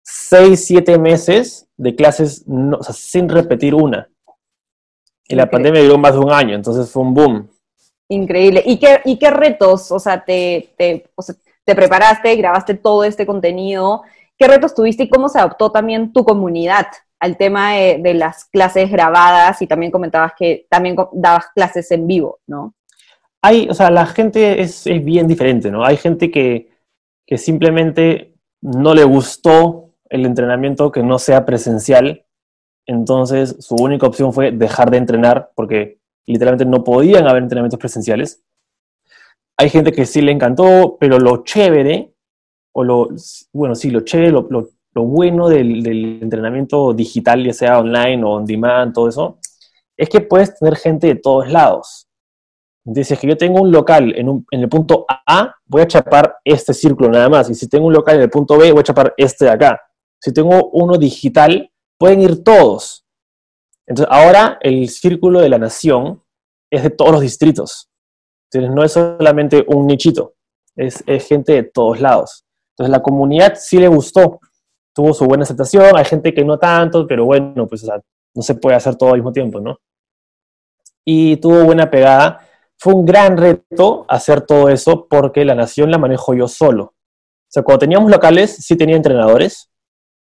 6, 0.03 0.67
7 0.67 0.99
meses 0.99 1.69
de 1.77 1.95
clases 1.95 2.43
no, 2.49 2.79
o 2.79 2.83
sea, 2.83 2.93
sin 2.93 3.29
repetir 3.29 3.73
una. 3.73 4.11
Y 5.29 5.37
la 5.37 5.49
pandemia 5.49 5.81
duró 5.85 5.97
más 5.97 6.15
de 6.15 6.19
un 6.19 6.33
año, 6.33 6.57
entonces 6.57 6.91
fue 6.91 7.05
un 7.05 7.15
boom. 7.15 7.49
Increíble. 8.09 8.65
¿Y 8.67 8.81
qué, 8.81 9.01
y 9.05 9.17
qué 9.17 9.31
retos, 9.31 9.93
o 9.93 10.01
sea, 10.01 10.25
te, 10.25 10.75
te, 10.77 11.09
o 11.15 11.23
sea, 11.23 11.37
te 11.65 11.77
preparaste, 11.77 12.35
grabaste 12.35 12.75
todo 12.75 13.05
este 13.05 13.27
contenido? 13.27 14.03
¿Qué 14.37 14.49
retos 14.49 14.75
tuviste 14.75 15.05
y 15.05 15.09
cómo 15.09 15.29
se 15.29 15.39
adoptó 15.39 15.71
también 15.71 16.13
tu 16.13 16.25
comunidad 16.25 16.89
al 17.21 17.37
tema 17.37 17.75
de, 17.75 17.99
de 18.03 18.15
las 18.15 18.45
clases 18.47 18.91
grabadas? 18.91 19.63
Y 19.63 19.69
también 19.69 19.93
comentabas 19.93 20.33
que 20.37 20.67
también 20.69 20.97
dabas 21.13 21.47
clases 21.55 21.93
en 21.93 22.09
vivo, 22.09 22.41
¿no? 22.49 22.75
Hay, 23.47 23.69
o 23.71 23.75
sea, 23.75 23.93
la 23.93 24.07
gente 24.07 24.61
es, 24.61 24.88
es 24.88 25.05
bien 25.05 25.29
diferente, 25.29 25.71
¿no? 25.71 25.85
Hay 25.85 25.97
gente 25.97 26.33
que, 26.33 26.69
que 27.25 27.38
simplemente 27.38 28.35
no 28.61 28.93
le 28.93 29.05
gustó 29.05 29.93
el 30.09 30.26
entrenamiento 30.26 30.91
que 30.91 31.05
no 31.05 31.21
sea 31.21 31.45
presencial, 31.45 32.26
entonces 32.87 33.55
su 33.61 33.76
única 33.76 34.09
opción 34.09 34.33
fue 34.33 34.50
dejar 34.50 34.91
de 34.91 34.97
entrenar 34.97 35.53
porque 35.55 36.00
literalmente 36.26 36.65
no 36.65 36.83
podían 36.83 37.29
haber 37.29 37.45
entrenamientos 37.45 37.79
presenciales. 37.79 38.43
Hay 39.57 39.71
gente 39.71 39.93
que 39.93 40.07
sí 40.07 40.23
le 40.23 40.33
encantó, 40.33 40.97
pero 40.99 41.21
lo 41.21 41.45
chévere, 41.45 42.15
o 42.75 42.83
lo, 42.83 43.11
bueno, 43.53 43.76
sí, 43.76 43.91
lo 43.91 44.00
chévere, 44.00 44.33
lo, 44.33 44.71
bueno 44.93 45.49
del, 45.49 45.85
del, 45.85 46.21
entrenamiento 46.21 46.93
digital, 46.95 47.45
ya 47.45 47.53
sea 47.53 47.79
online 47.79 48.25
o 48.25 48.31
on 48.31 48.45
demand, 48.45 48.93
todo 48.93 49.09
eso, 49.09 49.38
es 49.97 50.09
que 50.09 50.21
puedes 50.21 50.59
tener 50.59 50.75
gente 50.75 51.07
de 51.07 51.15
todos 51.15 51.49
lados. 51.49 52.06
Dices 52.88 53.19
que 53.19 53.26
yo 53.26 53.37
tengo 53.37 53.61
un 53.61 53.73
local 53.73 54.14
en, 54.16 54.47
el 54.52 54.69
punto 54.69 55.07
A, 55.09 55.52
voy 55.66 55.83
a 55.83 55.88
chapar 55.88 56.37
este 56.45 56.73
círculo 56.73 57.11
nada 57.11 57.28
más. 57.28 57.50
Y 57.50 57.55
si 57.57 57.69
tengo 57.69 57.88
un 57.88 57.93
local 57.93 58.14
en 58.14 58.23
el 58.23 58.31
punto 58.31 58.57
B, 58.57 58.71
voy 58.71 58.81
a 58.81 58.85
chapar 58.85 59.12
este 59.16 59.47
de 59.47 59.50
acá. 59.50 59.81
Si 60.21 60.33
tengo 60.33 60.71
uno 60.71 60.97
digital, 60.97 61.69
pueden 61.99 62.21
ir 62.21 62.45
todos. 62.45 63.05
Entonces, 63.88 64.14
ahora 64.16 64.59
el 64.61 64.88
círculo 64.88 65.40
de 65.40 65.49
la 65.49 65.59
nación 65.59 66.23
es 66.71 66.85
de 66.85 66.90
todos 66.90 67.11
los 67.11 67.23
distritos. 67.23 67.90
Entonces, 68.52 68.73
no 68.73 68.85
es 68.85 68.93
solamente 68.93 69.64
un 69.66 69.88
nichito, 69.88 70.35
es, 70.76 71.02
gente 71.26 71.55
de 71.55 71.62
todos 71.64 72.00
lados. 72.00 72.45
Entonces, 72.71 72.93
la 72.93 73.02
comunidad 73.02 73.55
sí 73.57 73.78
le 73.78 73.88
gustó, 73.88 74.38
tuvo 74.95 75.12
su 75.12 75.25
buena 75.25 75.43
aceptación, 75.43 75.97
hay 75.97 76.05
gente 76.05 76.33
que 76.33 76.45
no 76.45 76.57
tanto, 76.57 77.05
pero 77.05 77.25
bueno, 77.25 77.66
pues 77.66 77.85
no 78.33 78.43
se 78.43 78.55
puede 78.55 78.76
hacer 78.76 78.95
todo 78.95 79.11
al 79.11 79.16
mismo 79.16 79.33
tiempo, 79.33 79.61
¿no? 79.61 79.81
Y 81.05 81.37
tuvo 81.38 81.64
buena 81.64 81.90
pegada. 81.90 82.46
Fue 82.78 82.95
un 82.95 83.04
gran 83.04 83.37
reto 83.37 84.04
hacer 84.09 84.42
todo 84.42 84.68
eso 84.68 85.06
porque 85.09 85.45
la 85.45 85.54
nación 85.54 85.90
la 85.90 85.99
manejo 85.99 86.35
yo 86.35 86.49
solo. 86.49 86.83
O 86.85 87.49
sea, 87.49 87.62
cuando 87.62 87.80
teníamos 87.80 88.11
locales, 88.11 88.56
sí 88.56 88.76
tenía 88.76 88.97
entrenadores, 88.97 89.71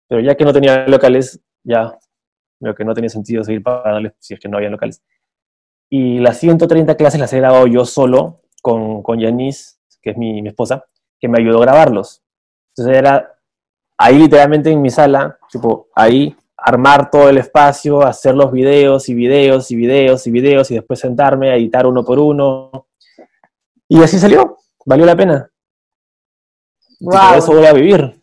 pero 0.07 0.21
ya 0.21 0.35
que 0.35 0.45
no 0.45 0.53
tenía 0.53 0.87
locales, 0.87 1.41
ya 1.63 1.97
lo 2.61 2.73
que 2.75 2.85
no 2.85 2.93
tenía 2.93 3.09
sentido 3.09 3.43
seguir 3.43 3.63
pagándoles 3.63 4.13
si 4.19 4.33
es 4.33 4.39
que 4.39 4.47
no 4.47 4.57
había 4.57 4.69
locales. 4.69 5.03
Y 5.89 6.19
las 6.19 6.37
130 6.39 6.95
clases 6.95 7.19
las 7.19 7.33
he 7.33 7.37
grabado 7.37 7.67
yo 7.67 7.85
solo 7.85 8.41
con, 8.61 9.03
con 9.03 9.19
Yanis, 9.19 9.79
que 10.01 10.11
es 10.11 10.17
mi, 10.17 10.41
mi, 10.41 10.49
esposa, 10.49 10.85
que 11.19 11.27
me 11.27 11.39
ayudó 11.39 11.59
a 11.59 11.65
grabarlos. 11.65 12.23
Entonces 12.75 12.97
era 12.97 13.35
ahí 13.97 14.17
literalmente 14.17 14.71
en 14.71 14.81
mi 14.81 14.89
sala, 14.89 15.37
tipo 15.51 15.89
ahí 15.95 16.35
armar 16.57 17.09
todo 17.09 17.29
el 17.29 17.37
espacio, 17.37 18.01
hacer 18.01 18.35
los 18.35 18.51
videos 18.51 19.09
y 19.09 19.13
videos 19.13 19.69
y 19.71 19.75
videos 19.75 20.25
y 20.25 20.31
videos 20.31 20.71
y 20.71 20.75
después 20.75 20.99
sentarme 20.99 21.51
a 21.51 21.55
editar 21.55 21.85
uno 21.85 22.03
por 22.03 22.19
uno. 22.19 22.87
Y 23.87 24.01
así 24.01 24.17
salió, 24.17 24.57
valió 24.85 25.05
la 25.05 25.15
pena. 25.15 25.49
Wow. 26.99 27.35
eso 27.37 27.53
voy 27.53 27.65
a 27.65 27.73
vivir. 27.73 28.21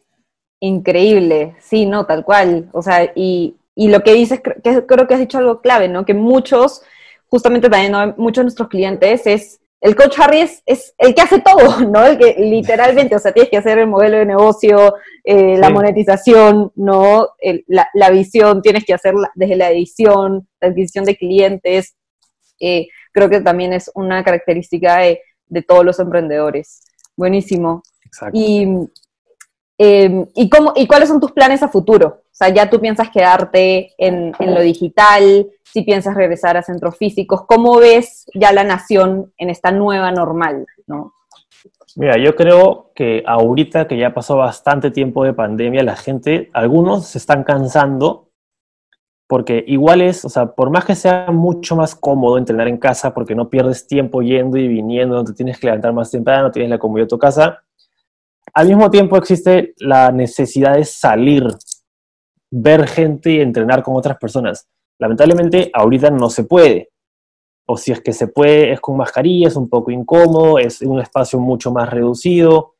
Increíble, 0.60 1.56
sí, 1.60 1.86
no, 1.86 2.06
tal 2.06 2.24
cual. 2.24 2.68
O 2.72 2.82
sea, 2.82 3.12
y, 3.14 3.56
y 3.74 3.88
lo 3.88 4.02
que 4.02 4.14
dices, 4.14 4.40
que 4.40 4.86
creo 4.86 5.06
que 5.06 5.14
has 5.14 5.20
dicho 5.20 5.38
algo 5.38 5.60
clave, 5.60 5.88
¿no? 5.88 6.04
Que 6.04 6.14
muchos, 6.14 6.82
justamente 7.28 7.68
también, 7.68 8.14
muchos 8.16 8.42
de 8.42 8.44
nuestros 8.44 8.68
clientes 8.68 9.26
es, 9.26 9.60
el 9.82 9.96
coach 9.96 10.16
Harry 10.20 10.48
es, 10.64 10.94
el 10.96 11.12
que 11.12 11.22
hace 11.22 11.40
todo, 11.40 11.80
¿no? 11.90 12.06
El 12.06 12.16
que 12.16 12.36
literalmente, 12.38 13.16
o 13.16 13.18
sea, 13.18 13.32
tienes 13.32 13.50
que 13.50 13.56
hacer 13.56 13.78
el 13.78 13.88
modelo 13.88 14.16
de 14.18 14.26
negocio, 14.26 14.94
eh, 15.24 15.58
la 15.58 15.70
monetización, 15.70 16.70
¿no? 16.76 17.28
la, 17.66 18.10
visión, 18.10 18.62
tienes 18.62 18.84
que 18.84 18.94
hacer 18.94 19.14
desde 19.34 19.56
la 19.56 19.70
edición, 19.72 20.48
la 20.60 20.68
adquisición 20.68 21.04
de 21.04 21.16
clientes. 21.16 21.96
Eh, 22.60 22.86
creo 23.12 23.28
que 23.28 23.40
también 23.40 23.72
es 23.72 23.90
una 23.96 24.22
característica 24.22 24.98
de, 24.98 25.20
de 25.48 25.62
todos 25.62 25.84
los 25.84 25.98
emprendedores. 25.98 26.84
Buenísimo. 27.16 27.82
Exacto. 28.04 28.38
Y 28.38 28.68
Em, 29.84 30.26
¿y, 30.36 30.48
cómo, 30.48 30.72
¿Y 30.76 30.86
cuáles 30.86 31.08
son 31.08 31.18
tus 31.18 31.32
planes 31.32 31.60
a 31.60 31.68
futuro? 31.68 32.06
O 32.06 32.30
sea, 32.30 32.50
ya 32.50 32.70
tú 32.70 32.80
piensas 32.80 33.10
quedarte 33.10 33.92
en, 33.98 34.32
lo 34.38 34.60
digital, 34.60 35.48
si 35.64 35.82
piensas 35.82 36.14
regresar 36.14 36.56
a 36.56 36.62
centros 36.62 36.96
físicos, 36.96 37.46
¿cómo 37.48 37.78
ves 37.78 38.26
ya 38.32 38.52
la 38.52 38.62
nación 38.62 39.32
en 39.38 39.50
esta 39.50 39.72
nueva 39.72 40.12
normal? 40.12 40.66
¿no? 40.86 41.14
Mira, 41.96 42.16
yo 42.16 42.36
creo 42.36 42.92
que 42.94 43.24
ahorita 43.26 43.88
que 43.88 43.98
ya 43.98 44.14
pasó 44.14 44.36
bastante 44.36 44.92
tiempo 44.92 45.24
de 45.24 45.34
pandemia, 45.34 45.82
la 45.82 45.96
gente, 45.96 46.48
algunos 46.52 47.06
se 47.06 47.18
están 47.18 47.42
cansando 47.42 48.28
porque 49.26 49.64
igual 49.66 50.00
es, 50.00 50.24
o 50.24 50.28
sea, 50.28 50.52
por 50.52 50.70
más 50.70 50.84
que 50.84 50.94
sea 50.94 51.26
mucho 51.32 51.74
más 51.74 51.96
cómodo 51.96 52.38
entrenar 52.38 52.68
en 52.68 52.76
casa 52.76 53.14
porque 53.14 53.34
no 53.34 53.50
pierdes 53.50 53.88
tiempo 53.88 54.22
yendo 54.22 54.58
y 54.58 54.68
viniendo, 54.68 55.16
no 55.16 55.24
te 55.24 55.32
tienes 55.32 55.58
que 55.58 55.66
levantar 55.66 55.92
más 55.92 56.12
temprano, 56.12 56.52
tienes 56.52 56.70
la 56.70 56.78
comodidad 56.78 57.06
de 57.06 57.10
tu 57.10 57.18
casa, 57.18 57.64
al 58.54 58.68
mismo 58.68 58.90
tiempo 58.90 59.16
existe 59.16 59.74
la 59.78 60.12
necesidad 60.12 60.76
de 60.76 60.84
salir, 60.84 61.46
ver 62.50 62.86
gente 62.86 63.32
y 63.32 63.40
entrenar 63.40 63.82
con 63.82 63.96
otras 63.96 64.18
personas. 64.18 64.68
Lamentablemente 64.98 65.70
ahorita 65.72 66.10
no 66.10 66.28
se 66.28 66.44
puede. 66.44 66.90
O 67.66 67.76
si 67.76 67.92
es 67.92 68.00
que 68.00 68.12
se 68.12 68.28
puede, 68.28 68.72
es 68.72 68.80
con 68.80 68.96
mascarilla, 68.96 69.48
es 69.48 69.56
un 69.56 69.68
poco 69.68 69.90
incómodo, 69.90 70.58
es 70.58 70.82
un 70.82 71.00
espacio 71.00 71.38
mucho 71.38 71.72
más 71.72 71.88
reducido. 71.88 72.74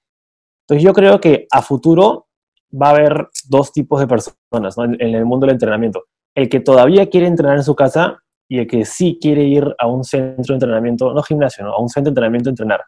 Entonces 0.66 0.85
yo 0.85 0.92
creo 0.92 1.20
que 1.20 1.46
a 1.51 1.62
futuro 1.62 2.27
va 2.70 2.88
a 2.88 2.90
haber 2.90 3.29
dos 3.49 3.73
tipos 3.73 4.01
de 4.01 4.07
personas 4.07 4.77
en, 4.79 5.01
el 5.01 5.25
mundo 5.25 5.46
del 5.46 5.55
entrenamiento. 5.55 6.05
El 6.35 6.49
que 6.49 6.61
todavía 6.61 7.09
quiere 7.09 7.27
entrenar 7.27 7.57
en 7.57 7.64
su 7.64 7.75
casa 7.75 8.18
y 8.49 8.59
el 8.59 8.66
que 8.66 8.85
sí 8.85 9.18
quiere 9.20 9.44
ir 9.44 9.75
a 9.79 9.87
un 9.87 10.05
centro 10.05 10.53
de 10.53 10.55
entrenamiento, 10.55 11.14
no 11.14 11.23
gimnasio, 11.23 11.66
a 11.66 11.81
un 11.81 11.88
centro 11.88 12.11
de 12.11 12.12
entrenamiento 12.12 12.51
a 12.51 12.53
entrenar. 12.53 12.81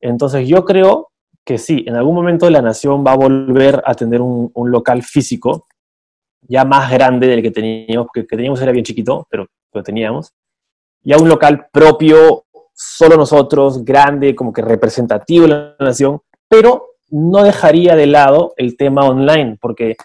Entonces 0.00 0.48
yo 0.48 0.64
creo 0.64 1.09
que 1.44 1.58
sí, 1.58 1.84
en 1.86 1.96
algún 1.96 2.14
momento 2.14 2.48
la 2.50 2.62
nación 2.62 3.04
va 3.06 3.12
a 3.12 3.16
volver 3.16 3.82
a 3.84 3.94
tener 3.94 4.20
un, 4.20 4.50
local 4.70 5.02
físico 5.02 5.66
ya 6.42 6.64
más 6.64 6.90
grande 6.90 7.26
del 7.26 7.42
que 7.42 7.50
teníamos, 7.50 8.06
porque 8.06 8.26
que 8.26 8.36
teníamos 8.36 8.60
era 8.60 8.72
bien 8.72 8.84
chiquito, 8.84 9.26
pero 9.30 9.46
lo 9.72 9.82
teníamos, 9.82 10.32
ya 11.02 11.16
un 11.16 11.28
local 11.28 11.68
propio, 11.72 12.44
solo 12.74 13.16
nosotros, 13.16 13.84
grande, 13.84 14.34
como 14.34 14.52
que 14.52 14.62
representativo 14.62 15.46
de 15.46 15.48
la 15.48 15.76
nación, 15.78 16.20
pero 16.48 16.96
no 17.10 17.42
dejaría 17.42 17.94
de 17.94 18.06
lado 18.06 18.54
el 18.56 18.76
tema 18.76 19.06
online, 19.06 19.58
porque, 19.60 19.96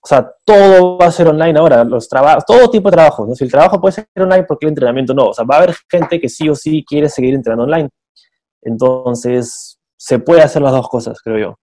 o 0.00 0.06
sea, 0.06 0.30
todo 0.44 0.98
va 0.98 1.06
a 1.06 1.12
ser 1.12 1.28
online 1.28 1.58
ahora, 1.58 1.84
los 1.84 2.08
trabajos, 2.08 2.44
todo 2.46 2.70
tipo 2.70 2.90
de 2.90 2.96
trabajo, 2.96 3.26
¿no? 3.26 3.34
Si 3.34 3.44
el 3.44 3.50
trabajo 3.50 3.80
puede 3.80 3.92
ser 3.92 4.06
online, 4.16 4.44
¿por 4.44 4.58
qué 4.58 4.66
el 4.66 4.70
entrenamiento 4.70 5.14
no? 5.14 5.28
O 5.28 5.34
sea, 5.34 5.44
va 5.44 5.56
a 5.56 5.58
haber 5.58 5.74
gente 5.90 6.20
que 6.20 6.28
sí 6.28 6.48
o 6.48 6.54
sí 6.54 6.84
quiere 6.86 7.08
seguir 7.08 7.34
entrenando 7.34 7.64
online. 7.64 7.88
Entonces, 8.62 9.75
se 9.96 10.18
puede 10.18 10.42
hacer 10.42 10.62
las 10.62 10.72
dos 10.72 10.88
cosas, 10.88 11.20
creo 11.22 11.38
yo. 11.38 11.58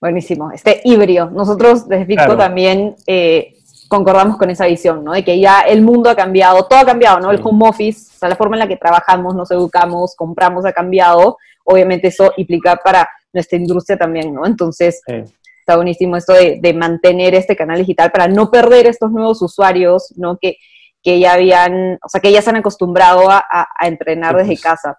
Buenísimo, 0.00 0.50
este 0.50 0.80
híbrido. 0.84 1.30
Nosotros 1.30 1.88
desde 1.88 2.06
Ficto 2.06 2.36
también 2.36 2.94
eh, 3.06 3.54
concordamos 3.88 4.36
con 4.36 4.50
esa 4.50 4.66
visión, 4.66 5.04
¿no? 5.04 5.12
De 5.12 5.24
que 5.24 5.38
ya 5.38 5.60
el 5.60 5.82
mundo 5.82 6.10
ha 6.10 6.16
cambiado, 6.16 6.66
todo 6.66 6.80
ha 6.80 6.84
cambiado, 6.84 7.20
¿no? 7.20 7.30
El 7.30 7.40
home 7.42 7.68
office, 7.68 8.10
o 8.14 8.18
sea, 8.18 8.28
la 8.28 8.36
forma 8.36 8.56
en 8.56 8.60
la 8.60 8.68
que 8.68 8.76
trabajamos, 8.76 9.34
nos 9.34 9.50
educamos, 9.50 10.14
compramos 10.16 10.66
ha 10.66 10.72
cambiado. 10.72 11.38
Obviamente 11.64 12.08
eso 12.08 12.32
implica 12.36 12.76
para 12.76 13.08
nuestra 13.32 13.58
industria 13.58 13.96
también, 13.96 14.34
¿no? 14.34 14.46
Entonces, 14.46 15.00
está 15.06 15.76
buenísimo 15.76 16.16
esto 16.16 16.34
de, 16.34 16.74
mantener 16.74 17.34
este 17.34 17.56
canal 17.56 17.78
digital 17.78 18.10
para 18.10 18.28
no 18.28 18.50
perder 18.50 18.86
estos 18.86 19.10
nuevos 19.10 19.40
usuarios, 19.42 20.12
¿no? 20.16 20.36
Que, 20.38 20.56
que 21.02 21.18
ya 21.20 21.34
habían, 21.34 21.98
o 22.02 22.08
sea, 22.08 22.20
que 22.20 22.32
ya 22.32 22.42
se 22.42 22.50
han 22.50 22.56
acostumbrado 22.56 23.30
a, 23.30 23.66
entrenar 23.82 24.36
desde 24.36 24.48
pues. 24.48 24.62
casa. 24.62 24.98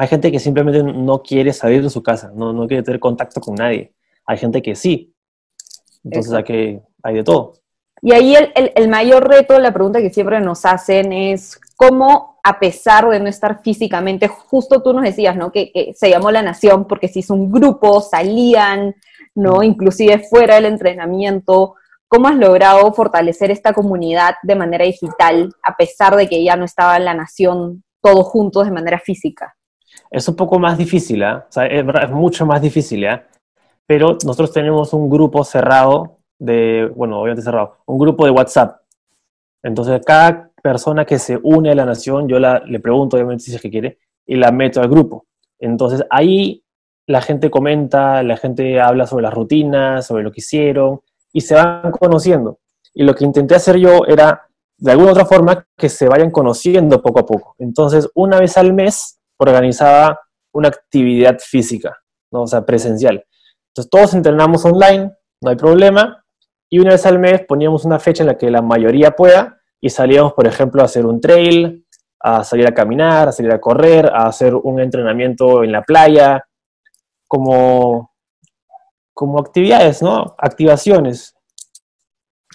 Hay 0.00 0.06
gente 0.06 0.30
que 0.30 0.38
simplemente 0.38 0.80
no 0.84 1.22
quiere 1.24 1.52
salir 1.52 1.82
de 1.82 1.90
su 1.90 2.04
casa, 2.04 2.30
no, 2.32 2.52
no 2.52 2.68
quiere 2.68 2.84
tener 2.84 3.00
contacto 3.00 3.40
con 3.40 3.56
nadie. 3.56 3.92
Hay 4.24 4.38
gente 4.38 4.62
que 4.62 4.76
sí. 4.76 5.12
Entonces 6.04 6.32
hay, 6.32 6.44
que, 6.44 6.82
hay 7.02 7.14
de 7.16 7.24
todo. 7.24 7.54
Y 8.00 8.12
ahí 8.12 8.36
el, 8.36 8.72
el, 8.76 8.88
mayor 8.88 9.28
reto, 9.28 9.58
la 9.58 9.74
pregunta 9.74 10.00
que 10.00 10.10
siempre 10.10 10.38
nos 10.38 10.64
hacen 10.64 11.12
es 11.12 11.60
cómo, 11.74 12.38
a 12.44 12.60
pesar 12.60 13.08
de 13.08 13.18
no 13.18 13.28
estar 13.28 13.60
físicamente, 13.60 14.28
justo 14.28 14.84
tú 14.84 14.92
nos 14.92 15.02
decías, 15.02 15.34
¿no? 15.34 15.50
Que, 15.50 15.72
que, 15.72 15.92
se 15.94 16.08
llamó 16.08 16.30
La 16.30 16.42
Nación 16.42 16.86
porque 16.86 17.08
se 17.08 17.18
hizo 17.18 17.34
un 17.34 17.50
grupo, 17.50 18.00
salían, 18.00 18.94
¿no? 19.34 19.64
Inclusive 19.64 20.20
fuera 20.20 20.54
del 20.54 20.66
entrenamiento. 20.66 21.74
¿Cómo 22.06 22.28
has 22.28 22.36
logrado 22.36 22.92
fortalecer 22.92 23.50
esta 23.50 23.72
comunidad 23.72 24.36
de 24.44 24.54
manera 24.54 24.84
digital, 24.84 25.52
a 25.60 25.74
pesar 25.76 26.14
de 26.14 26.28
que 26.28 26.44
ya 26.44 26.54
no 26.54 26.64
estaba 26.64 27.00
La 27.00 27.14
Nación 27.14 27.82
todos 28.00 28.28
juntos 28.28 28.64
de 28.64 28.70
manera 28.70 29.00
física? 29.00 29.56
Es 30.10 30.28
un 30.28 30.36
poco 30.36 30.58
más 30.58 30.78
difícil, 30.78 31.22
¿eh? 31.22 31.32
o 31.34 31.46
sea, 31.48 31.66
es, 31.66 32.10
mucho 32.10 32.46
más 32.46 32.60
difícil, 32.62 33.04
¿eh? 33.04 33.22
pero 33.86 34.18
nosotros 34.24 34.52
tenemos 34.52 34.92
un 34.92 35.08
grupo 35.08 35.44
cerrado 35.44 36.18
de, 36.38 36.90
bueno, 36.94 37.20
obviamente 37.20 37.42
cerrado, 37.42 37.78
un 37.86 37.98
grupo 37.98 38.24
de 38.24 38.30
WhatsApp. 38.30 38.80
Entonces, 39.62 40.00
cada 40.04 40.50
persona 40.62 41.04
que 41.04 41.18
se 41.18 41.38
une 41.42 41.70
a 41.70 41.74
la 41.74 41.84
nación, 41.84 42.28
yo 42.28 42.38
la, 42.38 42.60
le 42.60 42.80
pregunto, 42.80 43.16
obviamente, 43.16 43.44
si 43.44 43.54
es 43.54 43.60
que 43.60 43.70
quiere, 43.70 43.98
y 44.26 44.36
la 44.36 44.52
meto 44.52 44.80
al 44.80 44.88
grupo. 44.88 45.26
Entonces, 45.58 46.04
ahí 46.10 46.62
la 47.06 47.22
gente 47.22 47.50
comenta, 47.50 48.22
la 48.22 48.36
gente 48.36 48.80
habla 48.80 49.06
sobre 49.06 49.22
las 49.22 49.34
rutinas, 49.34 50.06
sobre 50.06 50.22
lo 50.22 50.30
que 50.30 50.40
hicieron, 50.40 51.00
y 51.32 51.40
se 51.40 51.54
van 51.54 51.90
conociendo. 51.90 52.58
Y 52.94 53.02
lo 53.02 53.14
que 53.14 53.24
intenté 53.24 53.54
hacer 53.54 53.76
yo 53.78 54.04
era, 54.06 54.46
de 54.76 54.92
alguna 54.92 55.12
otra 55.12 55.24
forma, 55.24 55.66
que 55.76 55.88
se 55.88 56.06
vayan 56.08 56.30
conociendo 56.30 57.00
poco 57.00 57.20
a 57.20 57.26
poco. 57.26 57.54
Entonces, 57.58 58.10
una 58.14 58.38
vez 58.38 58.56
al 58.58 58.74
mes, 58.74 59.17
organizaba 59.38 60.20
una 60.52 60.68
actividad 60.68 61.38
física, 61.38 61.96
¿no? 62.32 62.42
o 62.42 62.46
sea, 62.46 62.64
presencial. 62.64 63.24
Entonces 63.68 63.90
todos 63.90 64.14
entrenamos 64.14 64.64
online, 64.64 65.12
no 65.40 65.50
hay 65.50 65.56
problema, 65.56 66.24
y 66.70 66.78
una 66.80 66.90
vez 66.90 67.06
al 67.06 67.18
mes 67.18 67.42
poníamos 67.46 67.84
una 67.84 67.98
fecha 67.98 68.22
en 68.22 68.28
la 68.28 68.36
que 68.36 68.50
la 68.50 68.62
mayoría 68.62 69.12
pueda 69.12 69.60
y 69.80 69.90
salíamos, 69.90 70.32
por 70.34 70.46
ejemplo, 70.46 70.82
a 70.82 70.86
hacer 70.86 71.06
un 71.06 71.20
trail, 71.20 71.86
a 72.20 72.44
salir 72.44 72.66
a 72.66 72.74
caminar, 72.74 73.28
a 73.28 73.32
salir 73.32 73.52
a 73.52 73.60
correr, 73.60 74.06
a 74.06 74.26
hacer 74.26 74.54
un 74.54 74.80
entrenamiento 74.80 75.62
en 75.62 75.72
la 75.72 75.82
playa, 75.82 76.44
como, 77.28 78.12
como 79.14 79.38
actividades, 79.38 80.02
¿no? 80.02 80.34
Activaciones. 80.38 81.34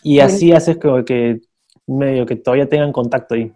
Y 0.02 0.20
así 0.20 0.52
haces 0.52 0.78
que, 0.78 1.06
que 1.06 1.42
medio 1.88 2.26
que 2.26 2.36
todavía 2.36 2.68
tengan 2.68 2.92
contacto 2.92 3.36
ahí. 3.36 3.54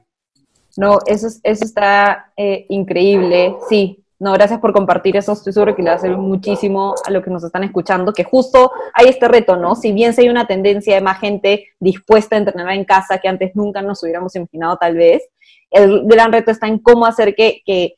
No, 0.77 0.99
eso, 1.05 1.27
eso 1.43 1.65
está 1.65 2.31
eh, 2.37 2.65
increíble, 2.69 3.55
sí. 3.67 4.03
No, 4.19 4.33
gracias 4.33 4.59
por 4.59 4.73
compartir 4.73 5.15
eso, 5.15 5.33
estoy 5.33 5.53
seguro 5.53 5.75
que 5.75 5.83
le 5.83 5.91
va 5.91 5.95
a 5.95 5.99
servir 5.99 6.17
muchísimo 6.17 6.95
a 7.05 7.11
lo 7.11 7.21
que 7.21 7.29
nos 7.29 7.43
están 7.43 7.63
escuchando, 7.63 8.13
que 8.13 8.23
justo 8.23 8.71
hay 8.95 9.09
este 9.09 9.27
reto, 9.27 9.57
¿no? 9.57 9.75
Si 9.75 9.91
bien 9.91 10.13
si 10.13 10.21
hay 10.21 10.29
una 10.29 10.47
tendencia 10.47 10.95
de 10.95 11.01
más 11.01 11.19
gente 11.19 11.67
dispuesta 11.79 12.35
a 12.35 12.39
entrenar 12.39 12.73
en 12.73 12.83
casa 12.83 13.19
que 13.19 13.27
antes 13.27 13.55
nunca 13.55 13.83
nos 13.83 14.01
hubiéramos 14.01 14.35
imaginado 14.35 14.77
tal 14.77 14.95
vez, 14.95 15.23
el 15.69 16.03
gran 16.05 16.31
reto 16.31 16.49
está 16.49 16.67
en 16.67 16.79
cómo 16.79 17.05
hacer 17.05 17.35
que, 17.35 17.61
que, 17.63 17.93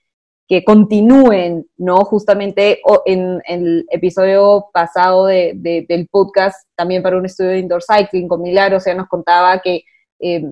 que 0.49 0.65
continúen, 0.65 1.67
¿no? 1.77 1.99
Justamente 1.99 2.81
en, 3.05 3.41
el 3.45 3.85
episodio 3.89 4.65
pasado 4.73 5.27
de, 5.27 5.53
del 5.87 6.07
podcast, 6.09 6.67
también 6.75 7.01
para 7.01 7.17
un 7.17 7.25
estudio 7.25 7.51
de 7.51 7.59
indoor 7.59 7.81
cycling 7.81 8.27
con 8.27 8.41
Milagro, 8.41 8.77
o 8.77 8.79
sea, 8.81 8.93
nos 8.93 9.07
contaba 9.07 9.59
que 9.59 9.83
eh, 10.19 10.51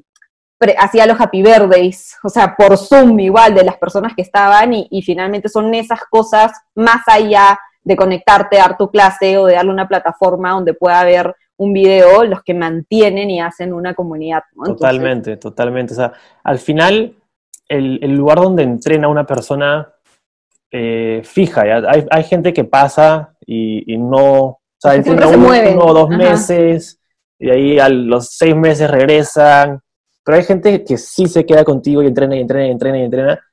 hacía 0.78 1.06
los 1.06 1.20
happy 1.20 1.44
birthdays, 1.44 2.18
o 2.24 2.30
sea, 2.30 2.56
por 2.56 2.78
Zoom 2.78 3.20
igual 3.20 3.54
de 3.54 3.64
las 3.64 3.78
personas 3.78 4.14
que 4.16 4.24
estaban 4.24 4.74
y, 4.74 5.02
finalmente 5.04 5.50
son 5.50 5.74
esas 5.74 6.02
cosas 6.10 6.52
más 6.76 7.02
allá 7.08 7.60
de 7.84 7.96
conectarte, 7.96 8.58
dar 8.58 8.78
tu 8.78 8.90
clase 8.90 9.38
o 9.38 9.46
de 9.46 9.54
darle 9.54 9.72
una 9.72 9.88
plataforma 9.88 10.52
donde 10.52 10.74
pueda 10.74 11.02
haber 11.02 11.36
un 11.58 11.74
video, 11.74 12.24
los 12.26 12.44
que 12.44 12.54
mantienen 12.54 13.30
y 13.30 13.40
hacen 13.40 13.74
una 13.74 13.94
comunidad. 13.94 14.44
Totalmente, 14.64 15.38
totalmente. 15.38 15.94
O 15.94 15.96
sea, 15.96 16.14
al 16.44 16.60
final, 16.60 17.16
el, 17.68 18.16
lugar 18.16 18.40
donde 18.40 18.64
entrena 18.64 19.08
una 19.08 19.26
persona 19.26 19.92
eh, 20.72 21.22
fija, 21.24 21.64
Hay, 22.12 22.24
gente 22.26 22.54
que 22.54 22.64
pasa 22.64 23.36
y, 23.46 23.98
no, 23.98 24.34
o 24.44 24.60
sea, 24.78 24.96
entrena 24.96 25.28
uno, 25.28 25.86
o 25.86 25.94
dos 25.94 26.10
meses 26.10 27.00
y 27.40 27.50
ahí 27.50 27.80
a 27.80 27.90
los 27.90 28.30
seis 28.32 28.56
meses 28.56 28.90
regresan 28.90 29.82
pero 30.28 30.40
hay 30.40 30.44
gente 30.44 30.84
que 30.84 30.98
sí 30.98 31.28
se 31.28 31.46
queda 31.46 31.64
contigo 31.64 32.04
y 32.04 32.08
entrena 32.08 32.36
y 32.36 32.42
entrena 32.42 32.68
y 32.68 32.72
entrena 32.72 33.00
y 33.00 33.04
entrena. 33.04 33.48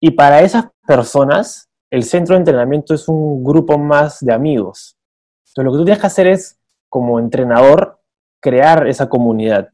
Y 0.00 0.10
para 0.10 0.40
esas 0.40 0.64
personas, 0.84 1.68
el 1.92 2.02
centro 2.02 2.34
de 2.34 2.40
entrenamiento 2.40 2.92
es 2.92 3.06
un 3.06 3.44
grupo 3.44 3.78
más 3.78 4.18
de 4.18 4.32
amigos. 4.32 4.96
Entonces, 5.46 5.64
lo 5.64 5.70
que 5.70 5.78
tú 5.78 5.84
tienes 5.84 6.00
que 6.00 6.06
hacer 6.08 6.26
es, 6.26 6.58
como 6.88 7.20
entrenador, 7.20 8.00
crear 8.42 8.88
esa 8.88 9.08
comunidad. 9.08 9.68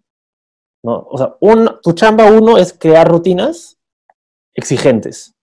¿no? 0.85 1.07
O 1.11 1.17
sea, 1.17 1.35
un, 1.41 1.81
tu 1.83 1.95
chamba 1.95 2.31
uno 2.31 2.59
es 2.59 2.75
crear 2.75 3.09
rutinas 3.09 3.79
exigentes, 4.53 5.35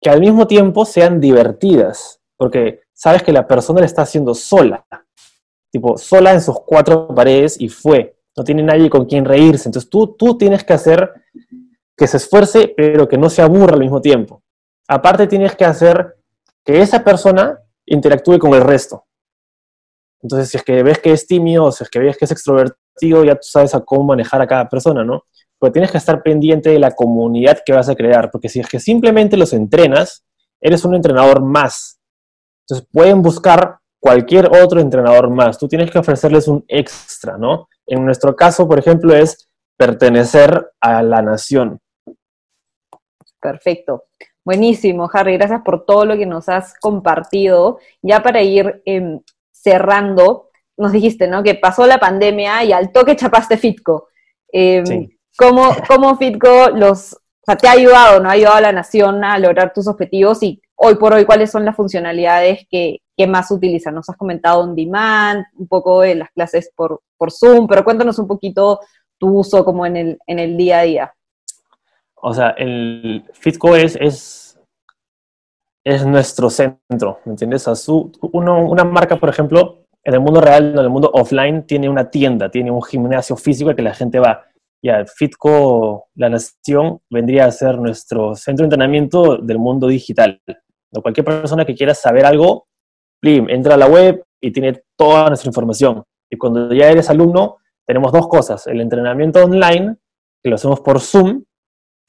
que 0.00 0.08
al 0.08 0.20
mismo 0.20 0.46
tiempo 0.46 0.84
sean 0.84 1.20
divertidas, 1.20 2.20
porque 2.38 2.82
sabes 2.92 3.24
que 3.24 3.32
la 3.32 3.48
persona 3.48 3.80
le 3.80 3.86
está 3.86 4.02
haciendo 4.02 4.34
sola, 4.34 4.86
tipo, 5.72 5.98
sola 5.98 6.32
en 6.32 6.42
sus 6.42 6.60
cuatro 6.60 7.08
paredes 7.12 7.60
y 7.60 7.68
fue 7.68 8.15
no 8.36 8.44
tiene 8.44 8.62
nadie 8.62 8.90
con 8.90 9.06
quien 9.06 9.24
reírse. 9.24 9.68
Entonces 9.68 9.88
tú, 9.90 10.14
tú 10.16 10.36
tienes 10.36 10.62
que 10.62 10.74
hacer 10.74 11.12
que 11.96 12.06
se 12.06 12.18
esfuerce, 12.18 12.74
pero 12.76 13.08
que 13.08 13.16
no 13.16 13.30
se 13.30 13.42
aburra 13.42 13.74
al 13.74 13.80
mismo 13.80 14.00
tiempo. 14.00 14.42
Aparte 14.86 15.26
tienes 15.26 15.56
que 15.56 15.64
hacer 15.64 16.16
que 16.64 16.80
esa 16.80 17.02
persona 17.02 17.58
interactúe 17.86 18.38
con 18.38 18.52
el 18.54 18.60
resto. 18.60 19.04
Entonces, 20.22 20.50
si 20.50 20.56
es 20.58 20.64
que 20.64 20.82
ves 20.82 20.98
que 20.98 21.12
es 21.12 21.26
tímido, 21.26 21.70
si 21.72 21.84
es 21.84 21.90
que 21.90 21.98
ves 21.98 22.16
que 22.16 22.24
es 22.24 22.30
extrovertido, 22.32 23.24
ya 23.24 23.34
tú 23.34 23.42
sabes 23.42 23.74
a 23.74 23.80
cómo 23.80 24.04
manejar 24.04 24.42
a 24.42 24.46
cada 24.46 24.68
persona, 24.68 25.04
¿no? 25.04 25.24
Pero 25.58 25.72
tienes 25.72 25.90
que 25.90 25.98
estar 25.98 26.22
pendiente 26.22 26.70
de 26.70 26.78
la 26.78 26.90
comunidad 26.90 27.60
que 27.64 27.72
vas 27.72 27.88
a 27.88 27.94
crear, 27.94 28.30
porque 28.30 28.48
si 28.48 28.60
es 28.60 28.68
que 28.68 28.80
simplemente 28.80 29.36
los 29.36 29.52
entrenas, 29.52 30.24
eres 30.60 30.84
un 30.84 30.94
entrenador 30.94 31.42
más. 31.42 32.00
Entonces, 32.62 32.88
pueden 32.92 33.22
buscar 33.22 33.78
cualquier 34.00 34.46
otro 34.46 34.80
entrenador 34.80 35.30
más. 35.30 35.58
Tú 35.58 35.68
tienes 35.68 35.90
que 35.90 35.98
ofrecerles 35.98 36.48
un 36.48 36.64
extra, 36.68 37.38
¿no? 37.38 37.68
En 37.86 38.04
nuestro 38.04 38.34
caso, 38.34 38.66
por 38.66 38.78
ejemplo, 38.78 39.14
es 39.14 39.48
pertenecer 39.76 40.72
a 40.80 41.02
la 41.02 41.22
nación. 41.22 41.80
Perfecto. 43.40 44.04
Buenísimo, 44.44 45.10
Harry. 45.12 45.36
Gracias 45.36 45.62
por 45.62 45.84
todo 45.84 46.04
lo 46.04 46.16
que 46.16 46.26
nos 46.26 46.48
has 46.48 46.74
compartido. 46.78 47.78
Ya 48.02 48.22
para 48.22 48.42
ir 48.42 48.82
em, 48.84 49.20
cerrando, 49.50 50.50
nos 50.76 50.92
dijiste, 50.92 51.26
¿no? 51.26 51.42
Que 51.42 51.54
pasó 51.54 51.86
la 51.86 51.98
pandemia 51.98 52.64
y 52.64 52.72
al 52.72 52.92
toque 52.92 53.16
chapaste 53.16 53.56
Fitco. 53.56 54.08
Em, 54.48 55.08
¿cómo, 55.36 56.16
Fitco 56.16 56.70
los, 56.70 57.16
te 57.60 57.68
ha 57.68 57.72
ayudado, 57.72 58.20
¿no? 58.20 58.28
Ha 58.28 58.32
ayudado 58.32 58.56
a 58.56 58.60
la 58.60 58.72
nación 58.72 59.24
a 59.24 59.38
lograr 59.38 59.72
tus 59.72 59.88
objetivos 59.88 60.42
y 60.42 60.62
hoy 60.76 60.94
por 60.96 61.12
hoy, 61.12 61.24
¿cuáles 61.24 61.50
son 61.50 61.64
las 61.64 61.74
funcionalidades 61.74 62.66
que, 62.70 62.98
¿qué 63.16 63.26
más 63.26 63.50
utilizan? 63.50 63.94
Nos 63.94 64.08
has 64.08 64.16
comentado 64.16 64.60
on 64.60 64.76
demand, 64.76 65.44
un 65.56 65.66
poco 65.66 66.02
de 66.02 66.14
las 66.14 66.30
clases 66.30 66.70
por, 66.74 67.00
Zoom, 67.30 67.66
pero 67.66 67.82
cuéntanos 67.82 68.18
un 68.18 68.28
poquito 68.28 68.80
tu 69.18 69.38
uso 69.38 69.64
como 69.64 69.86
en 69.86 70.18
el, 70.26 70.56
día 70.56 70.80
a 70.80 70.82
día. 70.82 71.14
O 72.16 72.32
sea, 72.32 72.50
el 72.50 73.24
Fitco 73.32 73.74
es, 73.74 73.96
es, 74.00 74.60
es 75.84 76.06
nuestro 76.06 76.50
centro, 76.50 77.20
¿me 77.24 77.32
entiendes? 77.32 77.66
una 78.32 78.84
marca, 78.84 79.16
por 79.16 79.30
ejemplo, 79.30 79.86
en 80.06 80.14
el 80.14 80.20
mundo 80.20 80.40
real, 80.40 80.72
en 80.72 80.78
el 80.78 80.90
mundo 80.90 81.10
offline, 81.12 81.66
tiene 81.66 81.88
una 81.88 82.10
tienda, 82.10 82.48
tiene 82.48 82.70
un 82.70 82.82
gimnasio 82.82 83.36
físico 83.36 83.70
al 83.70 83.76
que 83.76 83.82
la 83.82 83.94
gente 83.94 84.20
va. 84.20 84.44
Ya, 84.80 85.04
Fitco, 85.04 86.06
la 86.14 86.28
nación, 86.28 87.00
vendría 87.10 87.46
a 87.46 87.50
ser 87.50 87.78
nuestro 87.78 88.36
centro 88.36 88.62
de 88.62 88.66
entrenamiento 88.66 89.38
del 89.38 89.58
mundo 89.58 89.88
digital. 89.88 90.40
Cualquier 91.02 91.24
persona 91.24 91.64
que 91.64 91.74
quiera 91.74 91.94
saber 91.94 92.26
algo, 92.26 92.66
entra 93.22 93.74
a 93.74 93.78
la 93.78 93.88
web 93.88 94.24
y 94.40 94.52
tiene 94.52 94.82
toda 94.96 95.28
nuestra 95.28 95.48
información. 95.48 96.04
Y 96.30 96.36
cuando 96.36 96.72
ya 96.72 96.90
eres 96.90 97.10
alumno, 97.10 97.56
tenemos 97.86 98.12
dos 98.12 98.28
cosas. 98.28 98.66
El 98.66 98.80
entrenamiento 98.80 99.44
online, 99.44 99.96
que 100.42 100.50
lo 100.50 100.56
hacemos 100.56 100.80
por 100.80 101.00
Zoom, 101.00 101.44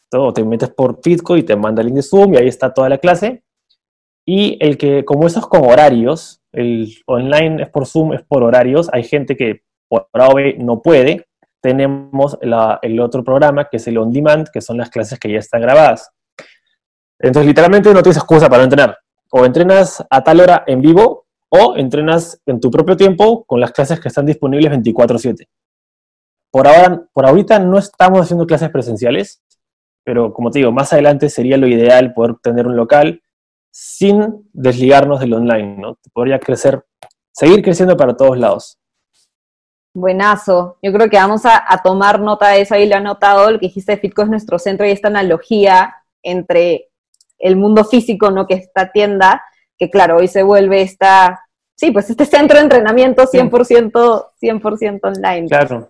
todo, 0.09 0.33
te 0.33 0.43
metes 0.43 0.69
por 0.69 1.01
Fitco 1.01 1.37
y 1.37 1.43
te 1.43 1.55
manda 1.55 1.81
el 1.81 1.87
link 1.87 1.97
de 1.97 2.03
Zoom 2.03 2.33
y 2.33 2.37
ahí 2.37 2.47
está 2.47 2.73
toda 2.73 2.89
la 2.89 2.97
clase. 2.97 3.43
Y 4.25 4.57
el 4.59 4.77
que, 4.77 5.05
como 5.05 5.27
eso 5.27 5.39
es 5.39 5.45
con 5.45 5.65
horarios, 5.65 6.41
el 6.51 6.93
online 7.05 7.63
es 7.63 7.69
por 7.69 7.85
Zoom, 7.85 8.13
es 8.13 8.23
por 8.23 8.43
horarios, 8.43 8.89
hay 8.91 9.03
gente 9.03 9.35
que 9.35 9.61
por 9.89 10.07
ahora 10.13 10.51
no 10.57 10.81
puede, 10.81 11.27
tenemos 11.61 12.37
el 12.41 12.99
otro 12.99 13.23
programa 13.23 13.69
que 13.69 13.77
es 13.77 13.87
el 13.87 13.97
On 13.97 14.11
Demand, 14.11 14.47
que 14.51 14.61
son 14.61 14.77
las 14.77 14.89
clases 14.89 15.19
que 15.19 15.31
ya 15.31 15.39
están 15.39 15.61
grabadas. 15.61 16.11
Entonces, 17.19 17.47
literalmente 17.47 17.93
no 17.93 18.03
tienes 18.03 18.17
excusa 18.17 18.49
para 18.49 18.59
no 18.59 18.65
entrenar 18.65 18.97
o 19.31 19.45
entrenas 19.45 20.03
a 20.09 20.23
tal 20.23 20.39
hora 20.39 20.63
en 20.67 20.81
vivo 20.81 21.25
o 21.49 21.75
entrenas 21.77 22.41
en 22.45 22.59
tu 22.59 22.69
propio 22.69 22.97
tiempo 22.97 23.43
con 23.45 23.59
las 23.59 23.71
clases 23.71 23.99
que 23.99 24.07
están 24.07 24.25
disponibles 24.25 24.71
24/7. 24.71 25.47
Por 26.51 26.67
ahora, 26.67 27.03
por 27.13 27.25
ahorita 27.25 27.59
no 27.59 27.77
estamos 27.77 28.21
haciendo 28.21 28.45
clases 28.45 28.69
presenciales, 28.69 29.41
pero 30.03 30.33
como 30.33 30.49
te 30.49 30.59
digo, 30.59 30.71
más 30.71 30.93
adelante 30.93 31.29
sería 31.29 31.57
lo 31.57 31.67
ideal 31.67 32.13
poder 32.13 32.35
tener 32.41 32.67
un 32.67 32.75
local 32.75 33.21
sin 33.71 34.49
desligarnos 34.53 35.19
del 35.19 35.33
online, 35.33 35.77
¿no? 35.77 35.97
Podría 36.13 36.39
crecer, 36.39 36.85
seguir 37.31 37.61
creciendo 37.61 37.95
para 37.95 38.15
todos 38.15 38.37
lados. 38.37 38.79
Buenazo. 39.93 40.77
Yo 40.81 40.93
creo 40.93 41.09
que 41.09 41.17
vamos 41.17 41.41
a, 41.45 41.63
tomar 41.83 42.19
nota 42.19 42.49
de 42.49 42.61
eso, 42.61 42.75
ahí 42.75 42.87
lo 42.87 42.95
he 42.95 42.97
anotado, 42.97 43.51
lo 43.51 43.59
que 43.59 43.67
dijiste 43.67 43.97
Fitco 43.97 44.21
es 44.21 44.29
nuestro 44.29 44.57
centro 44.59 44.85
y 44.85 44.91
esta 44.91 45.09
analogía 45.09 45.95
entre 46.23 46.89
el 47.39 47.55
mundo 47.55 47.83
físico, 47.85 48.31
¿no? 48.31 48.47
Que 48.47 48.55
esta 48.55 48.91
tienda, 48.91 49.43
que 49.77 49.89
claro, 49.89 50.17
hoy 50.17 50.27
se 50.27 50.43
vuelve 50.43 50.81
esta, 50.81 51.39
sí, 51.75 51.91
pues 51.91 52.09
este 52.09 52.25
centro 52.25 52.57
de 52.57 52.63
entrenamiento 52.63 53.23
100%, 53.23 54.25
100% 54.41 54.99
online. 55.03 55.47
Claro. 55.47 55.89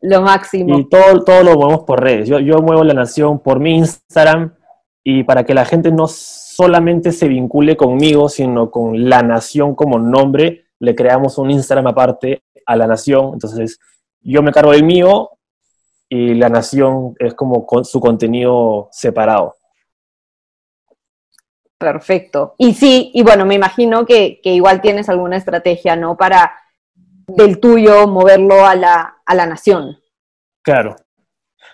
Lo 0.00 0.22
máximo. 0.22 0.78
Y 0.78 0.88
todo, 0.88 1.24
todo 1.24 1.42
lo 1.42 1.54
movemos 1.54 1.84
por 1.84 2.02
redes. 2.02 2.28
Yo, 2.28 2.38
yo 2.38 2.58
muevo 2.58 2.84
la 2.84 2.94
nación 2.94 3.40
por 3.40 3.58
mi 3.58 3.76
Instagram 3.78 4.54
y 5.02 5.24
para 5.24 5.44
que 5.44 5.54
la 5.54 5.64
gente 5.64 5.90
no 5.90 6.06
solamente 6.06 7.12
se 7.12 7.28
vincule 7.28 7.76
conmigo, 7.76 8.28
sino 8.28 8.70
con 8.70 9.08
la 9.08 9.22
nación 9.22 9.74
como 9.74 9.98
nombre, 9.98 10.66
le 10.78 10.94
creamos 10.94 11.38
un 11.38 11.50
Instagram 11.50 11.88
aparte 11.88 12.42
a 12.66 12.76
la 12.76 12.86
nación. 12.86 13.30
Entonces, 13.32 13.80
yo 14.20 14.42
me 14.42 14.52
cargo 14.52 14.72
del 14.72 14.84
mío 14.84 15.30
y 16.08 16.34
la 16.34 16.48
nación 16.48 17.14
es 17.18 17.34
como 17.34 17.66
con 17.66 17.84
su 17.84 18.00
contenido 18.00 18.88
separado. 18.92 19.54
Perfecto. 21.78 22.54
Y 22.58 22.74
sí, 22.74 23.10
y 23.14 23.22
bueno, 23.22 23.46
me 23.46 23.54
imagino 23.54 24.04
que, 24.04 24.40
igual 24.42 24.80
tienes 24.80 25.08
alguna 25.08 25.36
estrategia, 25.36 25.94
¿no? 25.94 26.16
Para 26.16 26.52
del 27.28 27.60
tuyo 27.60 28.08
moverlo 28.08 28.66
a 28.66 28.74
la, 28.74 29.18
a 29.24 29.34
la 29.34 29.46
nación. 29.46 29.98
Claro. 30.62 30.96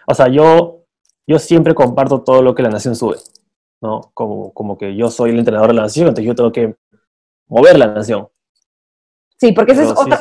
O 0.07 0.14
sea, 0.14 0.29
yo, 0.29 0.85
yo 1.27 1.38
siempre 1.38 1.75
comparto 1.75 2.23
todo 2.23 2.43
lo 2.43 2.55
que 2.55 2.62
la 2.62 2.69
nación 2.69 2.95
sube, 2.95 3.17
¿no? 3.81 4.11
Como, 4.12 4.53
como 4.53 4.77
que 4.77 4.95
yo 4.95 5.11
soy 5.11 5.31
el 5.31 5.38
entrenador 5.38 5.69
de 5.69 5.75
la 5.75 5.83
nación, 5.83 6.09
entonces 6.09 6.27
yo 6.27 6.35
tengo 6.35 6.53
que 6.53 6.77
mover 7.49 7.79
la 7.79 7.87
nación. 7.87 8.29
Sí, 9.38 9.53
porque 9.53 9.73
esa 9.73 9.83
es 9.85 9.90
otra, 9.90 10.21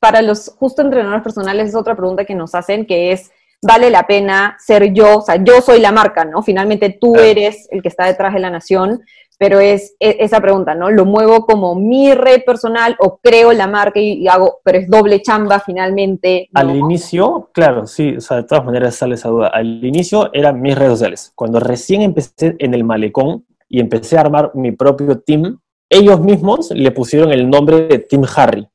para 0.00 0.22
los 0.22 0.54
justo 0.58 0.82
entrenadores 0.82 1.22
personales 1.22 1.68
es 1.68 1.74
otra 1.74 1.96
pregunta 1.96 2.24
que 2.24 2.34
nos 2.34 2.54
hacen, 2.54 2.86
que 2.86 3.12
es, 3.12 3.30
vale 3.62 3.90
la 3.90 4.06
pena 4.06 4.56
ser 4.58 4.92
yo, 4.92 5.18
o 5.18 5.22
sea, 5.22 5.42
yo 5.42 5.60
soy 5.60 5.80
la 5.80 5.92
marca, 5.92 6.24
¿no? 6.24 6.42
Finalmente 6.42 6.96
tú 7.00 7.16
eres 7.16 7.68
el 7.70 7.82
que 7.82 7.88
está 7.88 8.06
detrás 8.06 8.34
de 8.34 8.40
la 8.40 8.50
nación, 8.50 9.02
pero 9.38 9.60
es, 9.60 9.94
esa 10.00 10.40
pregunta, 10.40 10.74
¿no? 10.74 10.90
¿Lo 10.90 11.04
muevo 11.04 11.46
como 11.46 11.76
mi 11.76 12.12
red 12.12 12.42
personal 12.44 12.96
o 12.98 13.18
creo 13.22 13.52
la 13.52 13.68
marca 13.68 14.00
y, 14.00 14.26
hago, 14.26 14.60
pero 14.64 14.78
es 14.78 14.88
doble 14.88 15.22
chamba 15.22 15.60
finalmente? 15.60 16.48
Al 16.54 16.74
inicio, 16.74 17.50
claro, 17.52 17.86
sí, 17.86 18.16
o 18.16 18.20
sea, 18.20 18.38
de 18.38 18.44
todas 18.44 18.64
maneras 18.64 18.96
sale 18.96 19.14
esa 19.14 19.28
duda. 19.28 19.48
Al 19.48 19.84
inicio 19.84 20.30
eran 20.32 20.60
mis 20.60 20.76
redes 20.76 20.92
sociales. 20.92 21.32
Cuando 21.36 21.60
recién 21.60 22.02
empecé 22.02 22.56
en 22.58 22.74
el 22.74 22.82
malecón 22.82 23.46
y 23.68 23.80
empecé 23.80 24.16
a 24.18 24.22
armar 24.22 24.50
mi 24.54 24.72
propio 24.72 25.20
team, 25.20 25.60
ellos 25.88 26.20
mismos 26.20 26.70
le 26.72 26.90
pusieron 26.90 27.32
el 27.32 27.48
nombre 27.48 27.86
de 27.86 27.98
Team 28.00 28.24
Harry, 28.36 28.68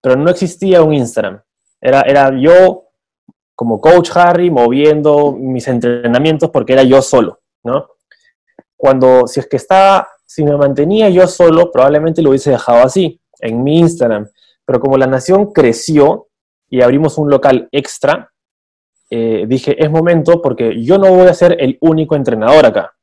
pero 0.00 0.16
no 0.16 0.30
existía 0.30 0.82
un 0.82 0.94
Instagram. 0.94 1.40
Era, 1.80 2.02
era 2.02 2.32
yo 2.40 2.83
como 3.54 3.80
coach 3.80 4.10
Harry 4.14 4.50
moviendo 4.50 5.32
mis 5.32 5.68
entrenamientos 5.68 6.50
porque 6.50 6.72
era 6.72 6.82
yo 6.82 7.00
solo, 7.02 7.40
¿no? 7.62 7.88
Cuando, 8.76 9.26
si 9.26 9.40
es 9.40 9.46
que 9.46 9.56
estaba, 9.56 10.08
si 10.26 10.44
me 10.44 10.56
mantenía 10.56 11.08
yo 11.08 11.26
solo, 11.26 11.70
probablemente 11.70 12.22
lo 12.22 12.30
hubiese 12.30 12.50
dejado 12.50 12.82
así, 12.84 13.20
en 13.38 13.62
mi 13.62 13.78
Instagram. 13.78 14.28
Pero 14.64 14.80
como 14.80 14.98
la 14.98 15.06
nación 15.06 15.52
creció 15.52 16.28
y 16.68 16.82
abrimos 16.82 17.18
un 17.18 17.30
local 17.30 17.68
extra, 17.70 18.32
eh, 19.10 19.44
dije, 19.46 19.82
es 19.82 19.90
momento 19.90 20.42
porque 20.42 20.82
yo 20.82 20.98
no 20.98 21.10
voy 21.14 21.28
a 21.28 21.34
ser 21.34 21.56
el 21.60 21.78
único 21.80 22.16
entrenador 22.16 22.66
acá. 22.66 22.94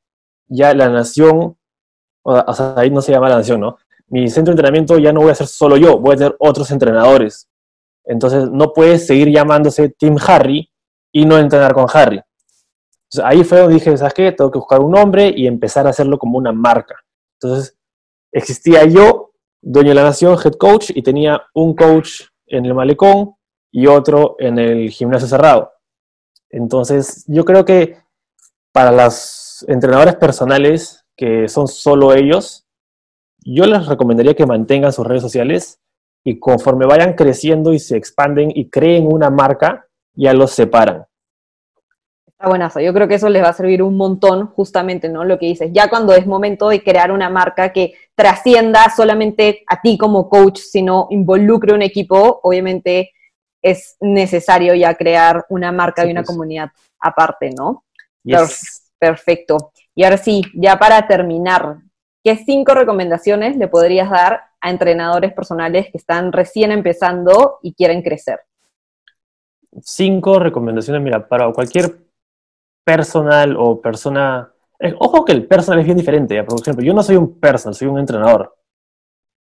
Ya 0.48 0.74
la 0.74 0.90
nación, 0.90 1.58
o 2.24 2.54
sea, 2.54 2.74
ahí 2.76 2.90
no 2.90 3.02
se 3.02 3.14
llama 3.14 3.30
la 3.30 3.38
nación, 3.38 3.62
¿no? 3.62 3.78
Mi 4.08 4.28
centro 4.28 4.52
de 4.52 4.56
entrenamiento 4.60 4.98
ya 4.98 5.14
no 5.14 5.22
voy 5.22 5.32
a 5.32 5.36
ser 5.36 5.48
solo 5.48 5.78
yo, 5.78 5.98
voy 5.98 6.16
a 6.16 6.18
tener 6.18 6.36
otros 6.40 6.70
entrenadores. 6.72 7.48
Entonces 8.06 8.50
no 8.50 8.74
puedes 8.74 9.06
seguir 9.06 9.30
llamándose 9.30 9.90
Team 9.90 10.18
Harry 10.26 10.72
y 11.12 11.26
no 11.26 11.38
entrenar 11.38 11.74
con 11.74 11.88
Harry 11.94 12.22
ahí 13.24 13.44
fue 13.44 13.60
donde 13.60 13.76
dije, 13.76 13.98
¿sabes 13.98 14.14
qué? 14.14 14.32
Tengo 14.32 14.52
que 14.52 14.60
buscar 14.60 14.80
un 14.80 14.92
nombre 14.92 15.34
y 15.36 15.48
empezar 15.48 15.86
a 15.88 15.90
hacerlo 15.90 16.18
como 16.18 16.38
una 16.38 16.52
marca. 16.52 16.96
Entonces 17.40 17.78
existía 18.32 18.86
yo, 18.86 19.34
dueño 19.62 19.90
de 19.90 19.96
la 19.96 20.04
nación, 20.04 20.38
head 20.44 20.54
coach, 20.54 20.92
y 20.94 21.02
tenía 21.02 21.42
un 21.54 21.76
coach 21.76 22.22
en 22.48 22.66
el 22.66 22.74
malecón 22.74 23.36
y 23.72 23.88
otro 23.88 24.36
en 24.40 24.60
el 24.60 24.90
gimnasio 24.90 25.28
cerrado. 25.28 25.72
Entonces 26.50 27.26
yo 27.28 27.44
creo 27.44 27.66
que 27.66 27.98
para 28.72 28.92
los 28.92 29.66
entrenadores 29.68 30.16
personales 30.16 31.06
que 31.18 31.48
son 31.48 31.68
solo 31.68 32.14
ellos, 32.14 32.66
yo 33.44 33.66
les 33.66 33.86
recomendaría 33.88 34.34
que 34.34 34.46
mantengan 34.46 34.94
sus 34.94 35.06
redes 35.06 35.22
sociales 35.22 35.81
y 36.24 36.40
conforme 36.40 36.86
vayan 36.86 37.14
creciendo 37.14 37.74
y 37.74 37.80
se 37.80 37.98
expanden 37.98 38.52
y 38.54 38.70
creen 38.70 39.08
una 39.12 39.30
marca, 39.30 39.88
ya 40.14 40.34
los 40.34 40.52
separan. 40.52 41.06
Está 42.28 42.48
buenazo. 42.48 42.80
Yo 42.80 42.94
creo 42.94 43.08
que 43.08 43.16
eso 43.16 43.30
les 43.30 43.44
va 43.44 43.50
a 43.50 43.54
servir 43.54 43.84
un 43.84 43.98
montón, 43.98 44.48
justamente, 44.48 45.10
¿no? 45.10 45.24
Lo 45.24 45.38
que 45.38 45.48
dices. 45.48 45.70
Ya 45.74 45.90
cuando 45.90 46.14
es 46.14 46.26
momento 46.26 46.70
de 46.70 46.84
crear 46.84 47.12
una 47.12 47.30
marca 47.30 47.72
que 47.72 47.94
trascienda 48.16 48.92
solamente 48.96 49.64
a 49.68 49.82
ti 49.82 49.98
como 49.98 50.30
coach, 50.30 50.60
sino 50.60 51.08
involucre 51.12 51.74
un 51.74 51.82
equipo, 51.82 52.40
obviamente 52.44 53.12
es 53.62 53.96
necesario 54.00 54.74
ya 54.74 54.96
crear 54.96 55.46
una 55.50 55.72
marca 55.72 56.06
y 56.06 56.12
una 56.12 56.22
pues. 56.22 56.30
comunidad 56.30 56.70
aparte, 57.00 57.52
¿no? 57.52 57.86
Perfecto. 59.00 59.72
Y 59.96 60.04
ahora 60.04 60.18
sí, 60.18 60.44
ya 60.54 60.78
para 60.78 61.08
terminar, 61.08 61.78
¿qué 62.24 62.38
cinco 62.38 62.74
recomendaciones 62.74 63.58
le 63.58 63.68
podrías 63.68 64.10
dar 64.10 64.51
a 64.62 64.70
entrenadores 64.70 65.34
personales 65.34 65.88
que 65.92 65.98
están 65.98 66.32
recién 66.32 66.72
empezando 66.72 67.60
y 67.62 67.74
quieren 67.74 68.02
crecer? 68.02 68.40
Cinco 69.82 70.40
recomendaciones, 70.40 71.02
mira, 71.02 71.28
para 71.28 71.52
cualquier 71.52 71.98
personal 72.84 73.56
o 73.58 73.82
persona... 73.82 74.52
ojo 75.00 75.26
que 75.26 75.32
el 75.32 75.48
personal 75.48 75.80
es 75.80 75.86
bien 75.86 75.98
diferente. 75.98 76.44
Por 76.44 76.60
ejemplo, 76.60 76.84
yo 76.84 76.94
no 76.94 77.04
soy 77.04 77.16
un 77.16 77.40
personal, 77.40 77.76
soy 77.76 77.88
un 77.88 78.00
entrenador. 78.00 78.56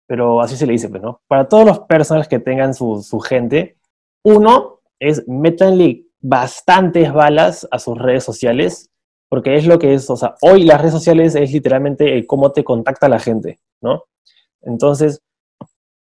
Pero 0.07 0.41
así 0.41 0.55
se 0.55 0.65
le 0.65 0.73
dice, 0.73 0.89
pues, 0.89 1.01
¿no? 1.01 1.21
Para 1.27 1.47
todos 1.47 1.65
los 1.65 1.79
personales 1.81 2.27
que 2.27 2.39
tengan 2.39 2.73
su, 2.73 3.19
gente, 3.19 3.77
uno 4.23 4.81
es 4.99 5.27
métanle 5.27 6.05
bastantes 6.19 7.13
balas 7.13 7.67
a 7.71 7.79
sus 7.79 7.97
redes 7.97 8.23
sociales, 8.23 8.89
porque 9.29 9.55
es 9.55 9.67
lo 9.67 9.77
que 9.79 9.93
es, 9.93 10.09
o 10.09 10.17
sea, 10.17 10.35
hoy 10.41 10.63
las 10.63 10.81
redes 10.81 10.93
sociales 10.93 11.35
es 11.35 11.53
literalmente 11.53 12.25
cómo 12.25 12.51
te 12.51 12.63
contacta 12.63 13.07
la 13.07 13.19
gente, 13.19 13.59
¿no? 13.81 14.05
Entonces, 14.61 15.21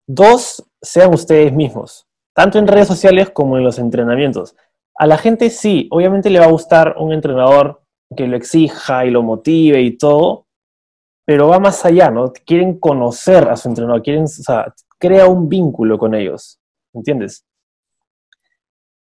dos, 0.08 0.64
sean 0.82 1.14
ustedes 1.14 1.54
mismos, 1.54 2.08
tanto 2.36 2.60
en 2.60 2.68
redes 2.68 2.88
sociales 2.88 3.30
como 3.30 3.58
en 3.58 3.64
los 3.64 3.80
entrenamientos 3.80 4.56
a 4.96 5.08
la 5.08 5.18
gente 5.18 5.50
sí, 5.50 5.88
obviamente 5.92 6.30
le 6.30 6.40
va 6.40 6.46
a 6.46 6.52
gustar 6.52 6.96
un 6.98 7.14
entrenador 7.14 7.82
que 8.16 8.28
lo 8.28 8.38
exija 8.38 9.06
y 9.06 9.12
lo 9.12 9.24
motive 9.24 9.82
y 9.82 9.98
todo, 9.98 10.46
pero 11.26 11.48
va 11.48 11.60
más 11.60 11.84
allá, 11.86 12.12
¿no? 12.12 12.32
Quieren 12.46 12.80
conocer 12.80 13.50
a 13.50 13.56
su 13.56 13.70
entrenador, 13.70 14.04
quieren, 14.04 14.26
o 14.26 14.28
sea, 14.28 14.74
crea 15.00 15.28
un 15.28 15.50
vínculo 15.50 15.98
con 15.98 16.14
ellos, 16.14 16.60
¿entiendes? 16.94 17.46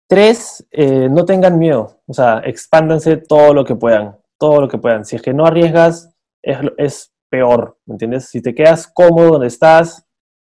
Tres, 0.08 0.66
eh, 0.72 1.10
no 1.10 1.26
tengan 1.26 1.58
miedo, 1.58 2.02
o 2.06 2.14
sea, 2.14 2.42
expándanse 2.46 3.18
todo 3.18 3.54
lo 3.54 3.66
que 3.66 3.76
puedan, 3.76 4.18
todo 4.38 4.62
lo 4.62 4.68
que 4.68 4.78
puedan. 4.78 5.06
Si 5.06 5.16
es 5.16 5.22
que 5.22 5.34
no 5.34 5.46
arriesgas, 5.46 6.14
es, 6.42 6.58
es 6.78 7.11
peor, 7.32 7.78
¿me 7.86 7.94
entiendes? 7.94 8.26
Si 8.26 8.41
te 8.41 8.54
quedas 8.54 8.88
cómodo 8.88 9.32
donde 9.32 9.48
estás 9.48 10.06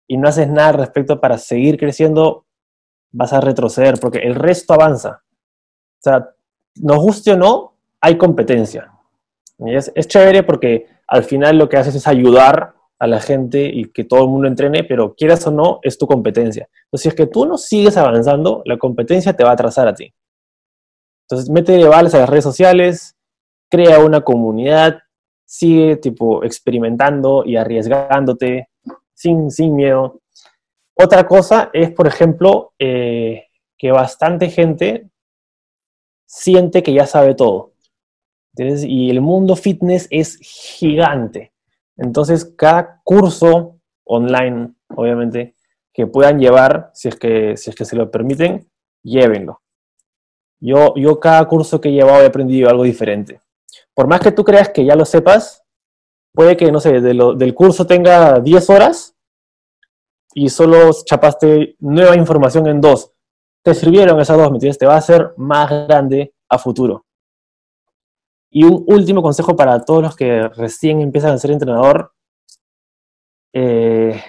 y 0.08 0.16
no 0.16 0.28
haces 0.28 0.48
nada 0.48 0.70
al 0.70 0.74
respecto 0.74 1.20
para 1.20 1.38
seguir 1.38 1.78
creciendo, 1.78 2.46
vas 3.12 3.32
a 3.34 3.40
retroceder 3.40 4.00
porque 4.00 4.18
el 4.18 4.34
resto 4.34 4.72
avanza. 4.72 5.22
O 5.24 6.02
sea, 6.02 6.30
nos 6.76 6.98
guste 6.98 7.32
o 7.32 7.36
no, 7.36 7.76
hay 8.00 8.16
competencia. 8.16 8.90
Es, 9.58 9.92
es 9.94 10.08
chévere 10.08 10.42
porque 10.42 10.86
al 11.06 11.24
final 11.24 11.58
lo 11.58 11.68
que 11.68 11.76
haces 11.76 11.94
es 11.94 12.08
ayudar 12.08 12.74
a 12.98 13.06
la 13.06 13.20
gente 13.20 13.64
y 13.64 13.92
que 13.92 14.04
todo 14.04 14.22
el 14.22 14.30
mundo 14.30 14.48
entrene, 14.48 14.84
pero 14.84 15.14
quieras 15.14 15.46
o 15.46 15.50
no, 15.50 15.80
es 15.82 15.98
tu 15.98 16.06
competencia. 16.06 16.68
Entonces, 16.84 17.02
si 17.02 17.08
es 17.08 17.14
que 17.14 17.26
tú 17.26 17.44
no 17.44 17.58
sigues 17.58 17.96
avanzando, 17.96 18.62
la 18.64 18.78
competencia 18.78 19.34
te 19.34 19.44
va 19.44 19.50
a 19.50 19.54
atrasar 19.54 19.88
a 19.88 19.94
ti. 19.94 20.14
Entonces, 21.28 21.50
métele 21.50 21.86
vales 21.86 22.14
a 22.14 22.20
las 22.20 22.30
redes 22.30 22.44
sociales, 22.44 23.16
crea 23.68 23.98
una 23.98 24.22
comunidad, 24.22 25.01
sigue 25.52 25.96
tipo 25.96 26.42
experimentando 26.44 27.44
y 27.44 27.56
arriesgándote 27.56 28.70
sin, 29.12 29.50
sin 29.50 29.76
miedo. 29.76 30.22
Otra 30.94 31.28
cosa 31.28 31.68
es, 31.74 31.90
por 31.90 32.06
ejemplo, 32.06 32.72
eh, 32.78 33.48
que 33.76 33.92
bastante 33.92 34.48
gente 34.48 35.10
siente 36.24 36.82
que 36.82 36.94
ya 36.94 37.06
sabe 37.06 37.34
todo. 37.34 37.74
Y 38.56 39.10
el 39.10 39.20
mundo 39.20 39.54
fitness 39.54 40.08
es 40.10 40.38
gigante. 40.40 41.52
Entonces, 41.98 42.46
cada 42.56 43.02
curso 43.04 43.78
online, 44.04 44.72
obviamente, 44.88 45.54
que 45.92 46.06
puedan 46.06 46.40
llevar, 46.40 46.90
si 46.94 47.08
es 47.08 47.16
que, 47.16 47.58
si 47.58 47.68
es 47.68 47.76
que 47.76 47.84
se 47.84 47.96
lo 47.96 48.10
permiten, 48.10 48.70
llévenlo. 49.02 49.60
Yo, 50.60 50.94
yo 50.96 51.20
cada 51.20 51.46
curso 51.46 51.78
que 51.78 51.90
he 51.90 51.92
llevado 51.92 52.22
he 52.22 52.26
aprendido 52.26 52.70
algo 52.70 52.84
diferente. 52.84 53.42
Por 53.94 54.06
más 54.06 54.20
que 54.20 54.32
tú 54.32 54.44
creas 54.44 54.70
que 54.70 54.84
ya 54.84 54.96
lo 54.96 55.04
sepas, 55.04 55.62
puede 56.34 56.56
que, 56.56 56.70
no 56.72 56.80
sé, 56.80 57.00
del 57.00 57.54
curso 57.54 57.86
tenga 57.86 58.40
10 58.40 58.70
horas 58.70 59.14
y 60.34 60.48
solo 60.48 60.90
chapaste 61.04 61.76
nueva 61.78 62.16
información 62.16 62.66
en 62.66 62.80
dos, 62.80 63.12
te 63.62 63.74
sirvieron 63.74 64.20
esas 64.20 64.36
dos, 64.36 64.50
¿me 64.50 64.58
Te 64.58 64.86
va 64.86 64.94
a 64.94 64.98
hacer 64.98 65.34
más 65.36 65.70
grande 65.86 66.34
a 66.48 66.58
futuro. 66.58 67.04
Y 68.50 68.64
un 68.64 68.84
último 68.86 69.22
consejo 69.22 69.56
para 69.56 69.80
todos 69.84 70.02
los 70.02 70.16
que 70.16 70.48
recién 70.48 71.00
empiezan 71.00 71.32
a 71.32 71.38
ser 71.38 71.52
entrenador, 71.52 72.12
eh, 73.54 74.20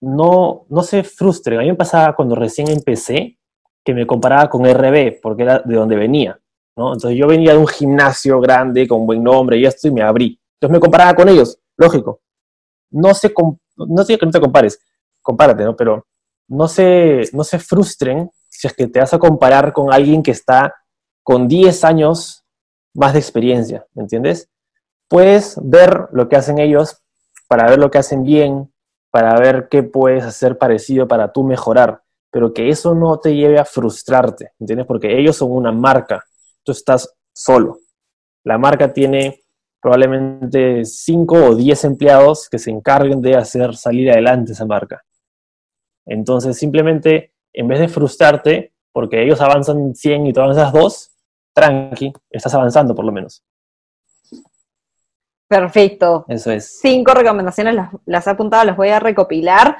no, 0.00 0.66
no 0.68 0.82
se 0.82 1.02
frustren. 1.02 1.58
A 1.58 1.62
mí 1.62 1.68
me 1.68 1.76
pasaba 1.76 2.14
cuando 2.14 2.34
recién 2.34 2.68
empecé 2.68 3.38
que 3.84 3.94
me 3.94 4.06
comparaba 4.06 4.48
con 4.48 4.64
RB, 4.64 5.20
porque 5.20 5.42
era 5.42 5.58
de 5.58 5.74
donde 5.74 5.96
venía. 5.96 6.40
Entonces 6.76 7.16
yo 7.16 7.26
venía 7.26 7.52
de 7.52 7.58
un 7.58 7.66
gimnasio 7.66 8.40
grande, 8.40 8.88
con 8.88 9.06
buen 9.06 9.22
nombre 9.22 9.58
y 9.58 9.64
esto, 9.64 9.88
y 9.88 9.92
me 9.92 10.02
abrí. 10.02 10.40
Entonces 10.54 10.72
me 10.72 10.80
comparaba 10.80 11.14
con 11.14 11.28
ellos, 11.28 11.58
lógico. 11.76 12.20
No 12.90 13.14
se, 13.14 13.32
no 13.76 14.04
sé 14.04 14.18
que 14.18 14.26
no 14.26 14.32
te 14.32 14.40
compares, 14.40 14.80
compárate, 15.22 15.64
¿no? 15.64 15.76
Pero 15.76 16.06
no 16.48 16.68
se, 16.68 17.22
no 17.32 17.44
se 17.44 17.58
frustren 17.58 18.30
si 18.48 18.66
es 18.66 18.72
que 18.72 18.86
te 18.86 19.00
vas 19.00 19.14
a 19.14 19.18
comparar 19.18 19.72
con 19.72 19.92
alguien 19.92 20.22
que 20.22 20.30
está 20.30 20.74
con 21.22 21.48
10 21.48 21.84
años 21.84 22.44
más 22.94 23.12
de 23.12 23.18
experiencia, 23.18 23.86
¿me 23.94 24.02
entiendes? 24.02 24.48
Puedes 25.08 25.58
ver 25.62 26.08
lo 26.12 26.28
que 26.28 26.36
hacen 26.36 26.58
ellos 26.58 27.02
para 27.48 27.68
ver 27.68 27.78
lo 27.78 27.90
que 27.90 27.98
hacen 27.98 28.22
bien, 28.22 28.72
para 29.10 29.38
ver 29.38 29.68
qué 29.70 29.82
puedes 29.82 30.24
hacer 30.24 30.58
parecido 30.58 31.08
para 31.08 31.32
tú 31.32 31.44
mejorar, 31.44 32.02
pero 32.30 32.52
que 32.52 32.68
eso 32.68 32.94
no 32.94 33.18
te 33.18 33.34
lleve 33.34 33.58
a 33.58 33.64
frustrarte, 33.64 34.52
¿entiendes? 34.58 34.86
Porque 34.86 35.18
ellos 35.18 35.36
son 35.36 35.52
una 35.52 35.72
marca, 35.72 36.24
tú 36.64 36.72
estás 36.72 37.14
solo. 37.32 37.78
La 38.44 38.58
marca 38.58 38.92
tiene 38.92 39.42
probablemente 39.80 40.84
5 40.84 41.34
o 41.34 41.54
10 41.54 41.84
empleados 41.84 42.48
que 42.48 42.58
se 42.58 42.70
encarguen 42.70 43.20
de 43.20 43.36
hacer 43.36 43.76
salir 43.76 44.10
adelante 44.10 44.52
esa 44.52 44.64
marca. 44.64 45.04
Entonces, 46.06 46.56
simplemente, 46.56 47.34
en 47.52 47.68
vez 47.68 47.80
de 47.80 47.88
frustrarte, 47.88 48.72
porque 48.92 49.22
ellos 49.22 49.40
avanzan 49.40 49.94
100 49.94 50.26
y 50.26 50.32
tú 50.32 50.40
avanzas 50.40 50.72
2, 50.72 51.12
tranqui, 51.52 52.12
estás 52.30 52.54
avanzando 52.54 52.94
por 52.94 53.04
lo 53.04 53.12
menos. 53.12 53.44
Perfecto. 55.48 56.24
Eso 56.28 56.50
es. 56.50 56.80
Cinco 56.80 57.12
recomendaciones 57.12 57.74
las, 57.74 57.90
las 58.06 58.26
he 58.26 58.30
apuntado, 58.30 58.64
las 58.64 58.76
voy 58.76 58.88
a 58.88 59.00
recopilar. 59.00 59.76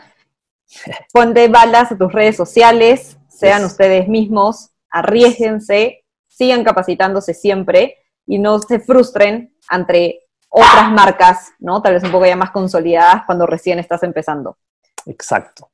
Ponte 1.13 1.49
balas 1.49 1.93
a 1.93 1.99
tus 1.99 2.13
redes 2.13 2.37
sociales, 2.37 3.19
sean 3.29 3.65
ustedes 3.65 4.09
mismos, 4.09 4.71
arriesguense, 4.91 6.04
sigan 6.37 6.65
capacitándose 6.65 7.35
siempre 7.35 7.97
y 8.27 8.39
no 8.39 8.59
se 8.59 8.81
frustren 8.81 9.55
ante 9.69 10.21
otras 10.49 10.91
marcas, 10.93 11.53
¿no? 11.59 11.83
Tal 11.83 11.95
vez 11.95 12.05
un 12.05 12.13
poco 12.13 12.27
ya 12.27 12.37
más 12.37 12.51
consolidadas 12.51 13.23
cuando 13.27 13.47
recién 13.47 13.79
estás 13.79 14.03
empezando. 14.03 14.57
Exacto. 15.07 15.69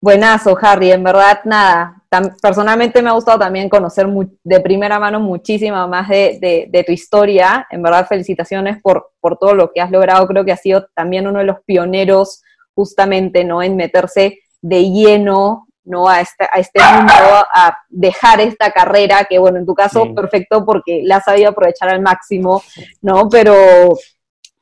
Buenazo, 0.00 0.56
Harry, 0.60 0.92
en 0.92 1.02
verdad, 1.02 1.40
nada. 1.44 2.02
personalmente 2.42 3.00
me 3.00 3.08
ha 3.08 3.12
gustado 3.14 3.38
también 3.38 3.70
conocer 3.70 4.06
de 4.42 4.60
primera 4.60 4.98
mano 4.98 5.18
muchísima 5.18 5.86
más 5.86 6.08
de, 6.10 6.38
de- 6.40 6.66
de 6.70 6.84
tu 6.84 6.92
historia. 6.92 7.66
En 7.70 7.82
verdad, 7.82 8.06
felicitaciones 8.06 8.80
por, 8.82 9.12
por 9.20 9.38
todo 9.38 9.54
lo 9.54 9.72
que 9.72 9.80
has 9.80 9.90
logrado. 9.90 10.26
Creo 10.26 10.44
que 10.44 10.52
has 10.52 10.60
sido 10.60 10.86
también 10.94 11.26
uno 11.26 11.38
de 11.38 11.46
los 11.46 11.56
pioneros 11.64 12.42
justamente, 12.74 13.44
¿no? 13.44 13.62
En 13.62 13.76
meterse 13.76 14.40
de 14.60 14.90
lleno, 14.90 15.68
¿no? 15.84 16.08
A 16.08 16.20
este, 16.20 16.44
a 16.50 16.58
este 16.58 16.80
mundo, 16.82 17.12
a 17.12 17.76
dejar 17.88 18.40
esta 18.40 18.70
carrera, 18.70 19.24
que 19.28 19.38
bueno, 19.38 19.58
en 19.58 19.66
tu 19.66 19.74
caso, 19.74 20.04
Sí. 20.04 20.12
perfecto 20.14 20.64
porque 20.64 21.02
la 21.04 21.16
has 21.16 21.24
sabido 21.24 21.50
aprovechar 21.50 21.88
al 21.90 22.00
máximo, 22.00 22.62
¿no? 23.02 23.28
Pero 23.28 23.54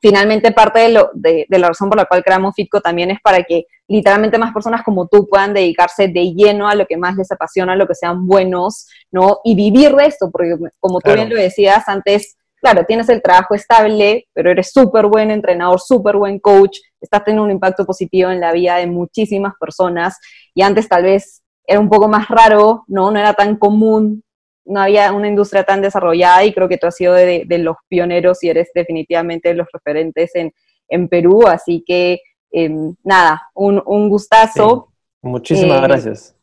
finalmente 0.01 0.51
parte 0.51 0.79
de, 0.79 0.89
lo, 0.89 1.09
de, 1.13 1.45
de 1.47 1.57
la 1.59 1.69
razón 1.69 1.87
por 1.89 1.97
la 1.97 2.05
cual 2.05 2.23
creamos 2.23 2.55
Fitco 2.55 2.81
también 2.81 3.09
es 3.11 3.19
para 3.21 3.41
que 3.43 3.67
literalmente 3.87 4.37
más 4.37 4.53
personas 4.53 4.83
como 4.83 5.07
tú 5.07 5.27
puedan 5.29 5.53
dedicarse 5.53 6.09
de 6.09 6.33
lleno 6.33 6.67
a 6.67 6.75
lo 6.75 6.85
que 6.85 6.97
más 6.97 7.15
les 7.15 7.31
apasiona, 7.31 7.73
a 7.73 7.75
lo 7.77 7.87
que 7.87 7.95
sean 7.95 8.27
buenos, 8.27 8.87
¿no? 9.11 9.39
Y 9.45 9.55
vivir 9.55 9.95
de 9.95 10.05
esto, 10.07 10.29
porque 10.29 10.55
como 10.79 10.99
tú 10.99 11.05
Claro. 11.05 11.21
bien 11.21 11.29
lo 11.29 11.37
decías 11.41 11.87
antes, 11.87 12.35
claro, 12.61 12.85
tienes 12.85 13.07
el 13.09 13.21
trabajo 13.21 13.55
estable, 13.55 14.27
pero 14.33 14.51
eres 14.51 14.71
súper 14.71 15.05
buen 15.07 15.31
entrenador, 15.31 15.79
súper 15.79 16.17
buen 16.17 16.39
coach, 16.39 16.79
estás 17.03 17.23
teniendo 17.23 17.43
un 17.43 17.51
impacto 17.51 17.85
positivo 17.85 18.31
en 18.31 18.39
la 18.39 18.51
vida 18.51 18.77
de 18.77 18.87
muchísimas 18.87 19.53
personas, 19.59 20.17
y 20.55 20.63
antes 20.63 20.87
tal 20.87 21.03
vez 21.03 21.43
era 21.67 21.79
un 21.79 21.89
poco 21.89 22.07
más 22.07 22.27
raro, 22.29 22.83
¿no? 22.87 23.11
No 23.11 23.19
era 23.19 23.33
tan 23.33 23.57
común, 23.57 24.23
no 24.65 24.79
había 24.81 25.11
una 25.11 25.27
industria 25.27 25.63
tan 25.63 25.81
desarrollada, 25.81 26.43
y 26.43 26.53
creo 26.53 26.67
que 26.67 26.77
tú 26.77 26.87
has 26.87 26.95
sido 26.95 27.13
de, 27.13 27.43
de 27.45 27.57
los 27.59 27.75
pioneros 27.87 28.43
y 28.43 28.49
eres 28.49 28.69
definitivamente 28.73 29.49
de 29.49 29.55
los 29.55 29.67
referentes 29.71 30.31
en, 30.35 30.51
en 30.89 31.07
Perú, 31.07 31.45
así 31.47 31.83
que 31.85 32.21
em, 32.51 32.95
nada, 33.03 33.49
un, 33.53 33.81
un 33.85 34.09
gustazo. 34.09 34.89
Muchísimas 35.21 35.79
Eh, 35.79 35.87
gracias. 35.87 36.35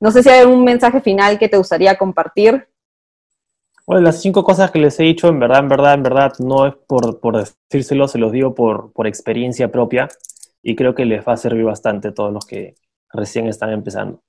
No 0.00 0.10
sé 0.10 0.22
si 0.22 0.28
hay 0.28 0.40
algún 0.40 0.64
mensaje 0.64 1.00
final 1.00 1.38
que 1.38 1.48
te 1.48 1.56
gustaría 1.56 1.96
compartir. 1.96 2.68
Bueno, 3.86 4.02
las 4.02 4.20
cinco 4.20 4.42
cosas 4.42 4.70
que 4.72 4.80
les 4.80 4.98
he 4.98 5.04
dicho, 5.04 5.28
en 5.28 5.38
verdad, 5.38 5.60
en 5.60 5.68
verdad, 5.68 5.94
en 5.94 6.02
verdad, 6.02 6.32
no 6.40 6.66
es 6.66 6.74
por, 6.74 7.20
por 7.20 7.36
decírselo, 7.36 8.08
se 8.08 8.18
los 8.18 8.32
digo 8.32 8.54
por, 8.54 8.92
por 8.92 9.06
experiencia 9.06 9.70
propia 9.70 10.08
y 10.60 10.74
creo 10.74 10.94
que 10.94 11.04
les 11.04 11.26
va 11.26 11.34
a 11.34 11.36
servir 11.36 11.64
bastante 11.64 12.08
a 12.08 12.14
todos 12.14 12.32
los 12.32 12.44
que 12.44 12.74
recién 13.12 13.46
están 13.46 13.70
empezando. 13.70 14.20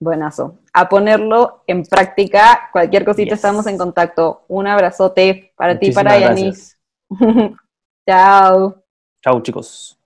Buenazo. 0.00 0.58
A 0.72 0.88
ponerlo 0.88 1.62
en 1.66 1.84
práctica. 1.84 2.68
Cualquier 2.72 3.04
cosita 3.04 3.30
Yes. 3.30 3.38
estamos 3.38 3.66
en 3.66 3.78
contacto. 3.78 4.42
Un 4.48 4.66
abrazote 4.68 5.52
para 5.56 5.78
ti, 5.78 5.86
Muchísimas 5.86 6.04
para 6.04 6.18
Yanis. 6.20 6.78
Chao. 8.08 8.82
Chao, 9.22 9.40
chicos. 9.42 9.98